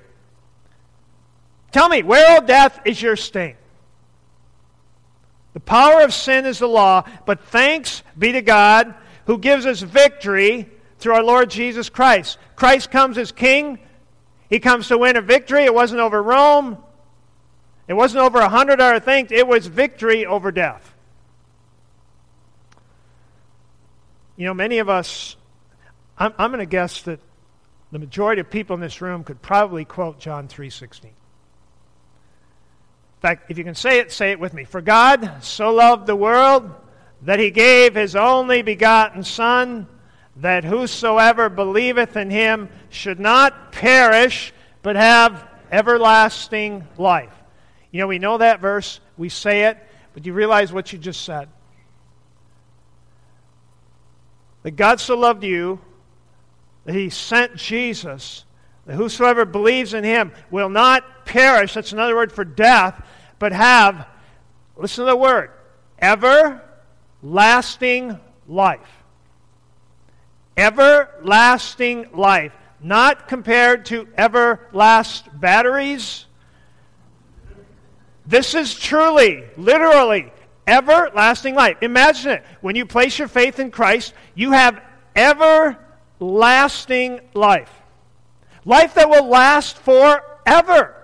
Tell 1.72 1.88
me, 1.88 2.04
where, 2.04 2.40
O 2.40 2.46
death, 2.46 2.82
is 2.84 3.02
your 3.02 3.16
sting? 3.16 3.56
The 5.54 5.60
power 5.60 6.02
of 6.02 6.14
sin 6.14 6.46
is 6.46 6.60
the 6.60 6.68
law, 6.68 7.02
but 7.26 7.40
thanks 7.46 8.04
be 8.16 8.30
to 8.32 8.42
God 8.42 8.94
who 9.26 9.38
gives 9.38 9.66
us 9.66 9.80
victory 9.80 10.68
through 10.98 11.14
our 11.14 11.24
Lord 11.24 11.50
Jesus 11.50 11.88
Christ. 11.88 12.38
Christ 12.54 12.92
comes 12.92 13.18
as 13.18 13.32
king. 13.32 13.80
He 14.48 14.60
comes 14.60 14.86
to 14.88 14.98
win 14.98 15.16
a 15.16 15.20
victory. 15.20 15.64
It 15.64 15.74
wasn't 15.74 16.00
over 16.00 16.22
Rome. 16.22 16.78
It 17.86 17.94
wasn't 17.94 18.22
over 18.22 18.38
a 18.38 18.48
hundred 18.48 18.80
other 18.80 19.00
things. 19.00 19.30
It 19.30 19.46
was 19.46 19.66
victory 19.66 20.24
over 20.24 20.50
death. 20.50 20.94
You 24.36 24.46
know, 24.46 24.54
many 24.54 24.78
of 24.78 24.88
us, 24.88 25.36
I'm, 26.18 26.32
I'm 26.38 26.50
going 26.50 26.60
to 26.60 26.66
guess 26.66 27.02
that 27.02 27.20
the 27.92 27.98
majority 27.98 28.40
of 28.40 28.50
people 28.50 28.74
in 28.74 28.80
this 28.80 29.00
room 29.00 29.22
could 29.22 29.40
probably 29.40 29.84
quote 29.84 30.18
John 30.18 30.48
3.16 30.48 31.04
In 31.04 31.10
fact, 33.20 33.50
if 33.50 33.58
you 33.58 33.64
can 33.64 33.76
say 33.76 34.00
it, 34.00 34.10
say 34.10 34.32
it 34.32 34.40
with 34.40 34.54
me. 34.54 34.64
For 34.64 34.80
God 34.80 35.42
so 35.42 35.72
loved 35.72 36.06
the 36.06 36.16
world 36.16 36.74
that 37.22 37.38
he 37.38 37.50
gave 37.50 37.94
his 37.94 38.16
only 38.16 38.62
begotten 38.62 39.22
Son, 39.22 39.86
that 40.36 40.64
whosoever 40.64 41.48
believeth 41.48 42.16
in 42.16 42.30
him 42.30 42.68
should 42.88 43.20
not 43.20 43.70
perish, 43.70 44.52
but 44.82 44.96
have 44.96 45.46
everlasting 45.70 46.86
life. 46.98 47.32
You 47.94 48.00
know, 48.00 48.08
we 48.08 48.18
know 48.18 48.38
that 48.38 48.60
verse, 48.60 48.98
we 49.16 49.28
say 49.28 49.66
it, 49.66 49.78
but 50.12 50.24
do 50.24 50.26
you 50.26 50.34
realize 50.34 50.72
what 50.72 50.92
you 50.92 50.98
just 50.98 51.22
said. 51.22 51.48
That 54.64 54.72
God 54.72 54.98
so 54.98 55.16
loved 55.16 55.44
you 55.44 55.78
that 56.86 56.96
he 56.96 57.08
sent 57.08 57.54
Jesus, 57.54 58.46
that 58.86 58.96
whosoever 58.96 59.44
believes 59.44 59.94
in 59.94 60.02
him 60.02 60.32
will 60.50 60.70
not 60.70 61.24
perish. 61.24 61.74
That's 61.74 61.92
another 61.92 62.16
word 62.16 62.32
for 62.32 62.44
death, 62.44 63.00
but 63.38 63.52
have, 63.52 64.08
listen 64.76 65.04
to 65.04 65.10
the 65.12 65.16
word, 65.16 65.52
everlasting 66.00 68.18
life. 68.48 69.04
Everlasting 70.56 72.08
life. 72.12 72.50
Not 72.80 73.28
compared 73.28 73.86
to 73.86 74.06
everlast 74.06 75.38
batteries. 75.38 76.26
This 78.26 78.54
is 78.54 78.74
truly, 78.74 79.44
literally, 79.56 80.30
everlasting 80.66 81.54
life. 81.54 81.76
Imagine 81.82 82.32
it. 82.32 82.44
When 82.60 82.76
you 82.76 82.84
place 82.86 83.18
your 83.18 83.28
faith 83.28 83.60
in 83.60 83.70
Christ, 83.70 84.14
you 84.34 84.52
have 84.52 84.82
everlasting 85.14 87.20
life. 87.34 87.70
Life 88.64 88.94
that 88.94 89.10
will 89.10 89.28
last 89.28 89.76
forever. 89.78 90.94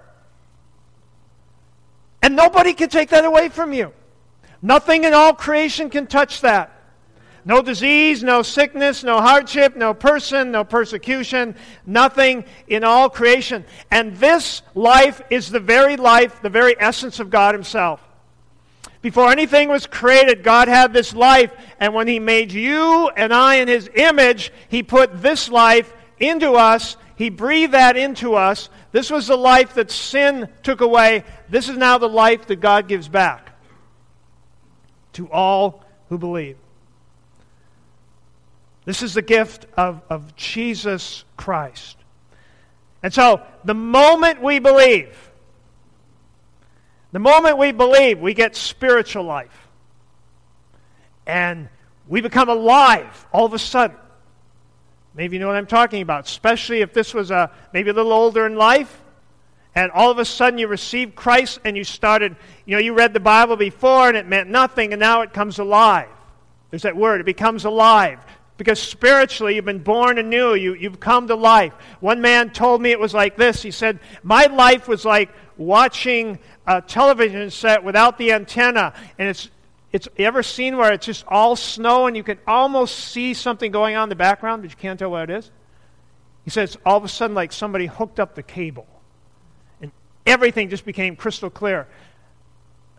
And 2.22 2.36
nobody 2.36 2.72
can 2.72 2.88
take 2.88 3.10
that 3.10 3.24
away 3.24 3.50
from 3.50 3.72
you. 3.72 3.92
Nothing 4.62 5.04
in 5.04 5.14
all 5.14 5.32
creation 5.32 5.88
can 5.90 6.06
touch 6.06 6.42
that. 6.42 6.79
No 7.44 7.62
disease, 7.62 8.22
no 8.22 8.42
sickness, 8.42 9.02
no 9.02 9.20
hardship, 9.20 9.76
no 9.76 9.94
person, 9.94 10.50
no 10.50 10.64
persecution, 10.64 11.54
nothing 11.86 12.44
in 12.68 12.84
all 12.84 13.08
creation. 13.08 13.64
And 13.90 14.16
this 14.16 14.62
life 14.74 15.22
is 15.30 15.50
the 15.50 15.60
very 15.60 15.96
life, 15.96 16.42
the 16.42 16.50
very 16.50 16.74
essence 16.78 17.20
of 17.20 17.30
God 17.30 17.54
Himself. 17.54 18.02
Before 19.02 19.30
anything 19.30 19.70
was 19.70 19.86
created, 19.86 20.42
God 20.42 20.68
had 20.68 20.92
this 20.92 21.14
life, 21.14 21.52
and 21.78 21.94
when 21.94 22.06
He 22.06 22.18
made 22.18 22.52
you 22.52 23.08
and 23.08 23.32
I 23.32 23.56
in 23.56 23.68
His 23.68 23.88
image, 23.94 24.52
He 24.68 24.82
put 24.82 25.22
this 25.22 25.48
life 25.48 25.92
into 26.18 26.52
us. 26.52 26.98
He 27.16 27.30
breathed 27.30 27.72
that 27.72 27.96
into 27.96 28.34
us, 28.34 28.68
this 28.92 29.10
was 29.10 29.28
the 29.28 29.36
life 29.36 29.74
that 29.74 29.90
sin 29.90 30.48
took 30.62 30.80
away. 30.80 31.24
This 31.48 31.68
is 31.68 31.76
now 31.76 31.98
the 31.98 32.08
life 32.08 32.46
that 32.46 32.56
God 32.56 32.88
gives 32.88 33.08
back 33.08 33.52
to 35.12 35.30
all 35.30 35.84
who 36.08 36.18
believe. 36.18 36.56
This 38.84 39.02
is 39.02 39.14
the 39.14 39.22
gift 39.22 39.66
of, 39.76 40.02
of 40.08 40.34
Jesus 40.36 41.24
Christ. 41.36 41.96
And 43.02 43.12
so, 43.12 43.42
the 43.64 43.74
moment 43.74 44.42
we 44.42 44.58
believe, 44.58 45.16
the 47.12 47.18
moment 47.18 47.58
we 47.58 47.72
believe, 47.72 48.20
we 48.20 48.34
get 48.34 48.54
spiritual 48.56 49.24
life. 49.24 49.68
And 51.26 51.68
we 52.08 52.20
become 52.20 52.48
alive 52.48 53.26
all 53.32 53.46
of 53.46 53.54
a 53.54 53.58
sudden. 53.58 53.96
Maybe 55.14 55.36
you 55.36 55.40
know 55.40 55.48
what 55.48 55.56
I'm 55.56 55.66
talking 55.66 56.02
about, 56.02 56.26
especially 56.26 56.82
if 56.82 56.92
this 56.92 57.14
was 57.14 57.30
a, 57.30 57.50
maybe 57.72 57.90
a 57.90 57.92
little 57.92 58.12
older 58.12 58.46
in 58.46 58.56
life, 58.56 59.02
and 59.74 59.90
all 59.92 60.10
of 60.10 60.18
a 60.18 60.24
sudden 60.24 60.58
you 60.58 60.68
received 60.68 61.14
Christ 61.14 61.60
and 61.64 61.76
you 61.76 61.84
started, 61.84 62.36
you 62.64 62.76
know, 62.76 62.80
you 62.80 62.94
read 62.94 63.12
the 63.12 63.20
Bible 63.20 63.56
before 63.56 64.08
and 64.08 64.16
it 64.16 64.26
meant 64.26 64.48
nothing, 64.48 64.92
and 64.92 65.00
now 65.00 65.22
it 65.22 65.32
comes 65.32 65.58
alive. 65.58 66.08
There's 66.70 66.82
that 66.82 66.96
word, 66.96 67.20
it 67.20 67.24
becomes 67.24 67.64
alive. 67.64 68.18
Because 68.60 68.78
spiritually, 68.78 69.54
you've 69.54 69.64
been 69.64 69.82
born 69.82 70.18
anew. 70.18 70.52
You, 70.52 70.74
you've 70.74 71.00
come 71.00 71.28
to 71.28 71.34
life. 71.34 71.72
One 72.00 72.20
man 72.20 72.50
told 72.50 72.82
me 72.82 72.90
it 72.90 73.00
was 73.00 73.14
like 73.14 73.38
this. 73.38 73.62
He 73.62 73.70
said, 73.70 73.98
My 74.22 74.44
life 74.48 74.86
was 74.86 75.02
like 75.02 75.30
watching 75.56 76.38
a 76.66 76.82
television 76.82 77.50
set 77.50 77.82
without 77.82 78.18
the 78.18 78.32
antenna, 78.32 78.92
and 79.18 79.30
it's 79.30 79.48
it's 79.92 80.08
you 80.18 80.26
ever 80.26 80.42
seen 80.42 80.76
where 80.76 80.92
it's 80.92 81.06
just 81.06 81.24
all 81.26 81.56
snow 81.56 82.06
and 82.06 82.14
you 82.14 82.22
can 82.22 82.36
almost 82.46 82.98
see 82.98 83.32
something 83.32 83.72
going 83.72 83.96
on 83.96 84.02
in 84.02 84.08
the 84.10 84.14
background, 84.14 84.60
but 84.60 84.70
you 84.70 84.76
can't 84.76 84.98
tell 84.98 85.10
what 85.10 85.30
it 85.30 85.38
is? 85.38 85.50
He 86.44 86.50
says 86.50 86.76
all 86.84 86.98
of 86.98 87.04
a 87.04 87.08
sudden 87.08 87.34
like 87.34 87.52
somebody 87.52 87.86
hooked 87.86 88.20
up 88.20 88.34
the 88.34 88.42
cable. 88.42 88.86
And 89.80 89.90
everything 90.26 90.68
just 90.68 90.84
became 90.84 91.16
crystal 91.16 91.48
clear. 91.48 91.88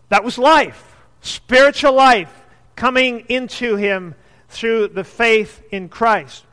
That 0.08 0.24
was 0.24 0.38
life, 0.38 0.96
spiritual 1.20 1.92
life 1.92 2.34
coming 2.74 3.26
into 3.28 3.76
him 3.76 4.16
through 4.52 4.88
the 4.88 5.04
faith 5.04 5.62
in 5.70 5.88
Christ. 5.88 6.44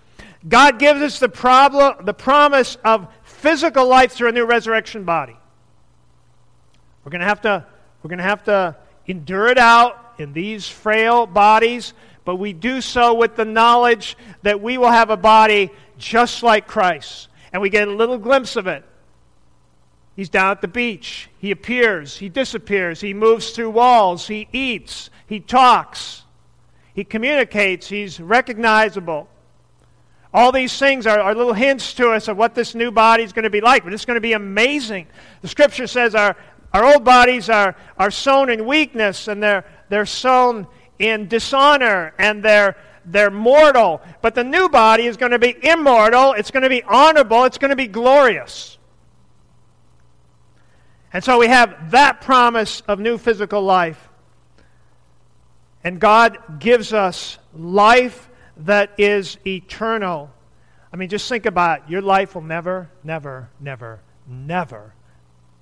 God 0.47 0.79
gives 0.79 1.01
us 1.01 1.19
the, 1.19 1.29
problem, 1.29 2.05
the 2.05 2.13
promise 2.13 2.77
of 2.83 3.07
physical 3.23 3.85
life 3.88 4.13
through 4.13 4.29
a 4.29 4.31
new 4.31 4.45
resurrection 4.45 5.03
body. 5.03 5.35
We're 7.03 7.12
going 7.12 7.21
to 7.21 7.27
have 7.27 7.41
to 7.41 7.65
we're 8.01 8.09
going 8.09 8.19
to 8.19 8.23
have 8.23 8.43
to 8.45 8.75
endure 9.07 9.47
it 9.47 9.57
out 9.57 10.13
in 10.19 10.31
these 10.31 10.67
frail 10.67 11.25
bodies, 11.25 11.93
but 12.23 12.35
we 12.35 12.53
do 12.53 12.81
so 12.81 13.13
with 13.13 13.35
the 13.35 13.45
knowledge 13.45 14.17
that 14.43 14.62
we 14.62 14.77
will 14.77 14.91
have 14.91 15.09
a 15.09 15.17
body 15.17 15.69
just 15.97 16.43
like 16.43 16.67
Christ. 16.67 17.27
And 17.51 17.62
we 17.62 17.69
get 17.69 17.88
a 17.88 17.91
little 17.91 18.17
glimpse 18.17 18.55
of 18.55 18.67
it. 18.67 18.85
He's 20.15 20.29
down 20.29 20.51
at 20.51 20.62
the 20.62 20.67
beach. 20.67 21.29
He 21.39 21.51
appears. 21.51 22.17
He 22.17 22.29
disappears. 22.29 23.01
He 23.01 23.13
moves 23.13 23.51
through 23.51 23.71
walls. 23.71 24.27
He 24.27 24.47
eats. 24.51 25.09
He 25.27 25.39
talks. 25.39 26.23
He 26.99 27.05
communicates. 27.05 27.88
He's 27.88 28.19
recognizable. 28.19 29.29
All 30.33 30.51
these 30.51 30.77
things 30.77 31.07
are, 31.07 31.17
are, 31.17 31.33
little 31.33 31.53
hints 31.53 31.93
to 31.93 32.12
us 32.12 32.27
of 32.27 32.35
what 32.35 32.55
this 32.55 32.75
new 32.75 32.91
body 32.91 33.23
is 33.23 33.31
going 33.31 33.43
to 33.43 33.49
be 33.49 33.62
like, 33.62 33.85
but 33.85 33.93
it's 33.93 34.03
going 34.03 34.15
to 34.15 34.21
be 34.21 34.33
amazing. 34.33 35.07
The 35.41 35.47
scripture 35.47 35.88
says 35.88 36.13
our, 36.13 36.35
Our 36.73 36.83
old 36.83 37.05
bodies 37.05 37.49
are, 37.49 37.77
are 37.97 38.12
sown 38.12 38.49
in 38.49 38.65
weakness 38.65 39.29
and 39.29 39.41
they're, 39.41 39.63
they're 39.88 40.05
sown 40.05 40.67
in 40.99 41.29
dishonor 41.29 42.13
and 42.19 42.43
they're, 42.43 42.75
they're 43.05 43.31
mortal. 43.31 44.01
But 44.21 44.35
the 44.35 44.43
new 44.43 44.67
body 44.67 45.05
is 45.05 45.15
going 45.15 45.31
to 45.31 45.39
be 45.39 45.55
immortal, 45.63 46.33
it's 46.33 46.51
going 46.51 46.63
to 46.63 46.69
be 46.69 46.83
honorable, 46.83 47.45
it's 47.45 47.57
going 47.57 47.69
to 47.69 47.77
be 47.77 47.88
glorious. 47.88 48.77
And 51.13 51.23
so 51.23 51.39
we 51.39 51.47
have 51.47 51.91
that 51.91 52.19
promise 52.19 52.81
of 52.89 52.99
new 52.99 53.17
physical 53.17 53.62
life. 53.62 54.08
And 55.83 55.99
God 55.99 56.59
gives 56.59 56.93
us 56.93 57.37
life 57.53 58.29
that 58.57 58.91
is 58.97 59.37
eternal. 59.45 60.31
I 60.91 60.97
mean, 60.97 61.09
just 61.09 61.29
think 61.29 61.45
about 61.45 61.83
it. 61.83 61.89
Your 61.89 62.01
life 62.01 62.35
will 62.35 62.41
never, 62.41 62.89
never, 63.03 63.49
never, 63.59 64.01
never, 64.27 64.93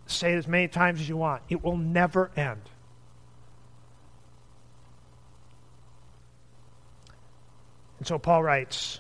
say 0.08 0.34
it 0.34 0.38
as 0.38 0.48
many 0.48 0.68
times 0.68 1.02
as 1.02 1.10
you 1.10 1.18
want, 1.18 1.44
it 1.50 1.64
will 1.64 1.78
never 1.78 2.32
end. 2.36 2.62
And 8.00 8.08
so 8.08 8.18
Paul 8.20 8.44
writes, 8.44 9.00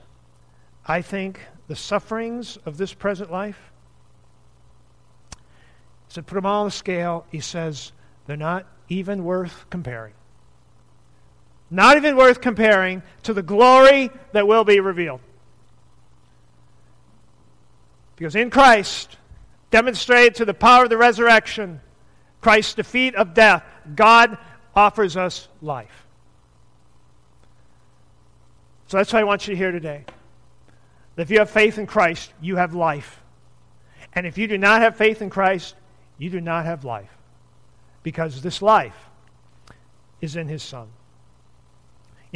I 0.85 1.01
think 1.01 1.41
the 1.67 1.75
sufferings 1.75 2.57
of 2.65 2.77
this 2.77 2.93
present 2.93 3.31
life, 3.31 3.71
he 6.07 6.13
said, 6.13 6.25
put 6.25 6.35
them 6.35 6.45
all 6.45 6.61
on 6.61 6.67
the 6.67 6.71
scale. 6.71 7.25
He 7.31 7.39
says, 7.39 7.91
they're 8.25 8.37
not 8.37 8.65
even 8.89 9.23
worth 9.23 9.65
comparing. 9.69 10.13
Not 11.69 11.97
even 11.97 12.15
worth 12.15 12.41
comparing 12.41 13.03
to 13.23 13.33
the 13.33 13.43
glory 13.43 14.09
that 14.31 14.47
will 14.47 14.63
be 14.63 14.79
revealed. 14.79 15.19
Because 18.15 18.35
in 18.35 18.49
Christ, 18.49 19.17
demonstrated 19.69 20.35
to 20.35 20.45
the 20.45 20.53
power 20.53 20.83
of 20.83 20.89
the 20.89 20.97
resurrection, 20.97 21.81
Christ's 22.41 22.73
defeat 22.73 23.15
of 23.15 23.33
death, 23.33 23.63
God 23.95 24.37
offers 24.75 25.17
us 25.17 25.47
life. 25.61 26.05
So 28.87 28.97
that's 28.97 29.11
what 29.11 29.19
I 29.19 29.23
want 29.25 29.47
you 29.47 29.53
to 29.53 29.57
hear 29.57 29.71
today. 29.71 30.05
That 31.15 31.23
if 31.23 31.29
you 31.29 31.39
have 31.39 31.49
faith 31.49 31.77
in 31.77 31.85
Christ, 31.85 32.31
you 32.41 32.55
have 32.55 32.73
life. 32.73 33.21
And 34.13 34.25
if 34.25 34.37
you 34.37 34.47
do 34.47 34.57
not 34.57 34.81
have 34.81 34.95
faith 34.95 35.21
in 35.21 35.29
Christ, 35.29 35.75
you 36.17 36.29
do 36.29 36.39
not 36.39 36.65
have 36.65 36.85
life. 36.85 37.09
Because 38.03 38.41
this 38.41 38.61
life 38.61 38.97
is 40.21 40.35
in 40.35 40.47
His 40.47 40.63
Son. 40.63 40.87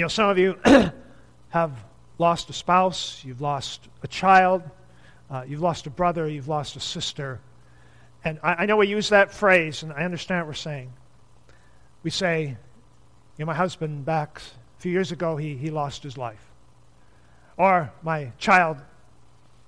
You 0.02 0.06
know, 0.06 0.10
some 0.10 0.30
of 0.30 0.40
you 0.40 0.58
have 1.50 1.78
lost 2.18 2.50
a 2.50 2.54
spouse, 2.54 3.22
you've 3.24 3.40
lost 3.40 3.88
a 4.02 4.08
child, 4.08 4.64
uh, 5.30 5.44
you've 5.48 5.62
lost 5.62 5.86
a 5.86 5.92
brother, 5.92 6.28
you've 6.28 6.48
lost 6.48 6.76
a 6.76 6.80
sister. 6.80 7.40
And 8.24 8.40
I, 8.42 8.64
I 8.64 8.66
know 8.66 8.78
we 8.78 8.88
use 8.88 9.10
that 9.10 9.32
phrase, 9.32 9.84
and 9.84 9.94
I 9.94 10.04
understand 10.04 10.42
what 10.42 10.48
we're 10.48 10.54
saying. 10.56 10.92
We 12.02 12.10
say, 12.10 12.46
you 12.48 12.58
know, 13.38 13.46
my 13.46 13.54
husband 13.54 14.04
back 14.04 14.42
a 14.80 14.82
few 14.82 14.92
years 14.92 15.12
ago, 15.12 15.38
he, 15.38 15.56
he 15.56 15.70
lost 15.70 16.02
his 16.02 16.18
life. 16.18 16.50
Or 17.56 17.94
my 18.02 18.32
child 18.40 18.78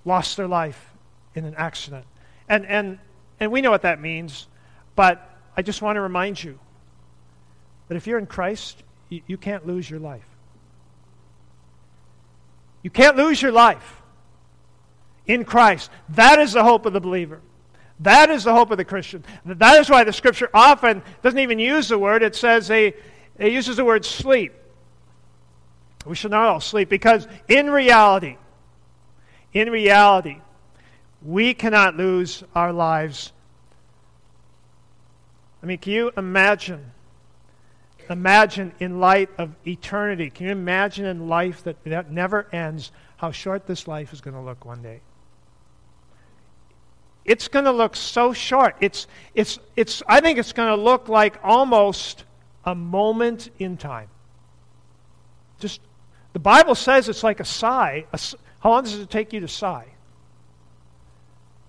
lost 0.04 0.36
their 0.36 0.48
life 0.48 0.96
in 1.36 1.46
an 1.46 1.54
accident. 1.58 2.08
And, 2.50 2.66
and, 2.66 2.98
and 3.40 3.52
we 3.52 3.62
know 3.62 3.70
what 3.70 3.84
that 3.84 4.02
means, 4.02 4.48
but 4.96 5.30
I 5.56 5.62
just 5.62 5.84
want 5.84 5.98
to 5.98 6.02
remind 6.02 6.44
you 6.44 6.58
that 7.88 7.98
if 7.98 8.08
you're 8.08 8.18
in 8.18 8.26
Christ, 8.26 8.82
you, 9.10 9.22
you 9.28 9.38
can't 9.38 9.66
lose 9.66 9.90
your 9.90 10.00
life. 10.00 10.26
You 12.82 12.90
can't 12.90 13.16
lose 13.16 13.42
your 13.42 13.52
life 13.52 14.02
in 15.26 15.46
Christ. 15.46 15.90
That 16.10 16.40
is 16.40 16.54
the 16.54 16.64
hope 16.64 16.86
of 16.86 16.94
the 16.94 17.00
believer. 17.00 17.42
That 18.00 18.30
is 18.30 18.44
the 18.44 18.54
hope 18.54 18.72
of 18.72 18.78
the 18.78 18.86
Christian. 18.86 19.24
That 19.46 19.80
is 19.80 19.90
why 19.90 20.04
the 20.04 20.12
scripture 20.12 20.50
often 20.54 21.02
doesn't 21.22 21.40
even 21.40 21.60
use 21.60 21.88
the 21.90 21.98
word. 21.98 22.24
It 22.24 22.36
says 22.36 22.68
they, 22.68 22.94
it 23.38 23.52
uses 23.54 23.78
the 23.78 23.86
word 23.86 24.04
sleep. 24.04 24.54
We 26.06 26.16
should 26.16 26.32
not 26.32 26.48
all 26.48 26.60
sleep 26.60 26.90
because 26.90 27.28
in 27.48 27.70
reality, 27.70 28.38
in 29.54 29.70
reality, 29.70 30.42
we 31.22 31.54
cannot 31.54 31.96
lose 31.96 32.44
our 32.54 32.74
lives. 32.74 33.32
I 35.62 35.66
mean, 35.66 35.78
can 35.78 35.94
you 35.94 36.12
imagine 36.18 36.92
imagine 38.10 38.74
in 38.80 39.00
light 39.00 39.30
of 39.38 39.56
eternity, 39.66 40.30
can 40.30 40.48
you 40.48 40.52
imagine 40.52 41.06
in 41.06 41.28
life 41.28 41.64
that, 41.64 41.84
that 41.86 42.12
never 42.12 42.48
ends 42.52 42.92
how 43.18 43.32
short 43.32 43.68
this 43.68 43.88
life 43.88 44.14
is 44.14 44.22
going 44.22 44.36
to 44.36 44.42
look 44.42 44.66
one 44.66 44.82
day? 44.82 45.02
It's 47.26 47.48
going 47.48 47.66
to 47.66 47.72
look 47.72 47.96
so 47.96 48.34
short. 48.34 48.76
It's, 48.82 49.08
it's, 49.34 49.60
it's, 49.76 50.04
I 50.08 50.20
think 50.20 50.38
it's 50.38 50.54
going 50.54 50.76
to 50.76 50.82
look 50.82 51.08
like 51.08 51.38
almost 51.44 52.26
a 52.66 52.76
moment 52.76 53.50
in 53.60 53.78
time. 53.78 54.10
Just, 55.60 55.80
the 56.34 56.40
Bible 56.40 56.76
says 56.76 57.08
it's 57.08 57.24
like 57.24 57.40
a 57.40 57.46
sigh. 57.46 58.06
A, 58.12 58.20
how 58.60 58.72
long 58.72 58.84
does 58.84 58.96
it 58.96 59.10
take 59.10 59.32
you 59.32 59.40
to 59.40 59.48
sigh? 59.48 59.86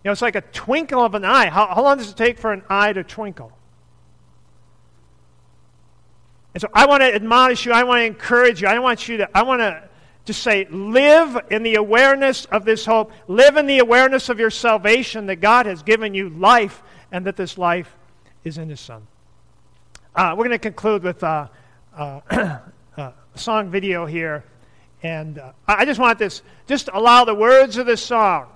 You 0.03 0.09
know, 0.09 0.12
it's 0.12 0.23
like 0.23 0.37
a 0.37 0.40
twinkle 0.40 1.05
of 1.05 1.14
an 1.14 1.25
eye. 1.25 1.49
How, 1.49 1.66
how 1.75 1.83
long 1.83 1.99
does 1.99 2.11
it 2.11 2.16
take 2.16 2.38
for 2.38 2.53
an 2.53 2.62
eye 2.68 2.92
to 2.92 3.05
twinkle? 3.05 3.53
And 6.55 6.61
so 6.61 6.69
I 6.73 6.87
want 6.87 7.03
to 7.03 7.12
admonish 7.12 7.67
you, 7.67 7.73
I 7.73 7.85
want 7.85 8.01
to 8.01 8.05
encourage 8.05 8.62
you, 8.62 8.69
I 8.69 8.79
want 8.79 9.09
you 9.09 9.19
to, 9.19 9.37
I 9.37 9.43
want 9.43 9.61
to 9.61 9.88
just 10.25 10.43
say, 10.43 10.67
live 10.71 11.38
in 11.51 11.62
the 11.62 11.75
awareness 11.75 12.47
of 12.47 12.64
this 12.64 12.87
hope. 12.87 13.12
Live 13.29 13.57
in 13.57 13.67
the 13.67 13.81
awareness 13.81 14.29
of 14.31 14.38
your 14.38 14.51
salvation 14.51 15.27
that 15.27 15.37
God 15.37 15.67
has 15.67 15.83
given 15.83 16.14
you 16.14 16.31
life 16.31 16.83
and 17.12 17.27
that 17.27 17.37
this 17.37 17.59
life 17.59 17.95
is 18.43 18.57
in 18.57 18.71
His 18.71 18.81
Son. 18.81 19.07
Uh, 20.14 20.31
we're 20.31 20.45
going 20.45 20.51
to 20.51 20.59
conclude 20.59 21.03
with 21.03 21.23
uh, 21.23 21.49
uh, 21.99 22.21
a 22.97 23.12
song 23.35 23.71
video 23.71 24.07
here. 24.07 24.45
And 25.03 25.38
uh, 25.38 25.53
I 25.69 25.85
just 25.85 26.01
want 26.01 26.19
this, 26.19 26.40
just 26.67 26.88
allow 26.90 27.27
the 27.27 27.35
words 27.35 27.77
of 27.77 27.85
this 27.85 28.03
song 28.03 28.47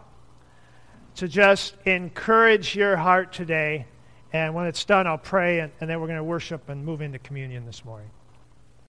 to 1.17 1.29
just 1.29 1.75
encourage 1.85 2.75
your 2.75 2.97
heart 2.97 3.33
today 3.33 3.87
and 4.33 4.55
when 4.55 4.67
it's 4.67 4.85
done, 4.85 5.07
I'll 5.07 5.19
pray, 5.19 5.61
and, 5.61 5.73
and 5.81 5.89
then 5.89 6.01
we're 6.01 6.07
going 6.07 6.19
to 6.19 6.25
worship 6.25 6.69
and 6.69 6.85
move 6.85 7.01
into 7.01 7.19
communion 7.19 7.65
this 7.67 7.85
morning. 7.85 8.11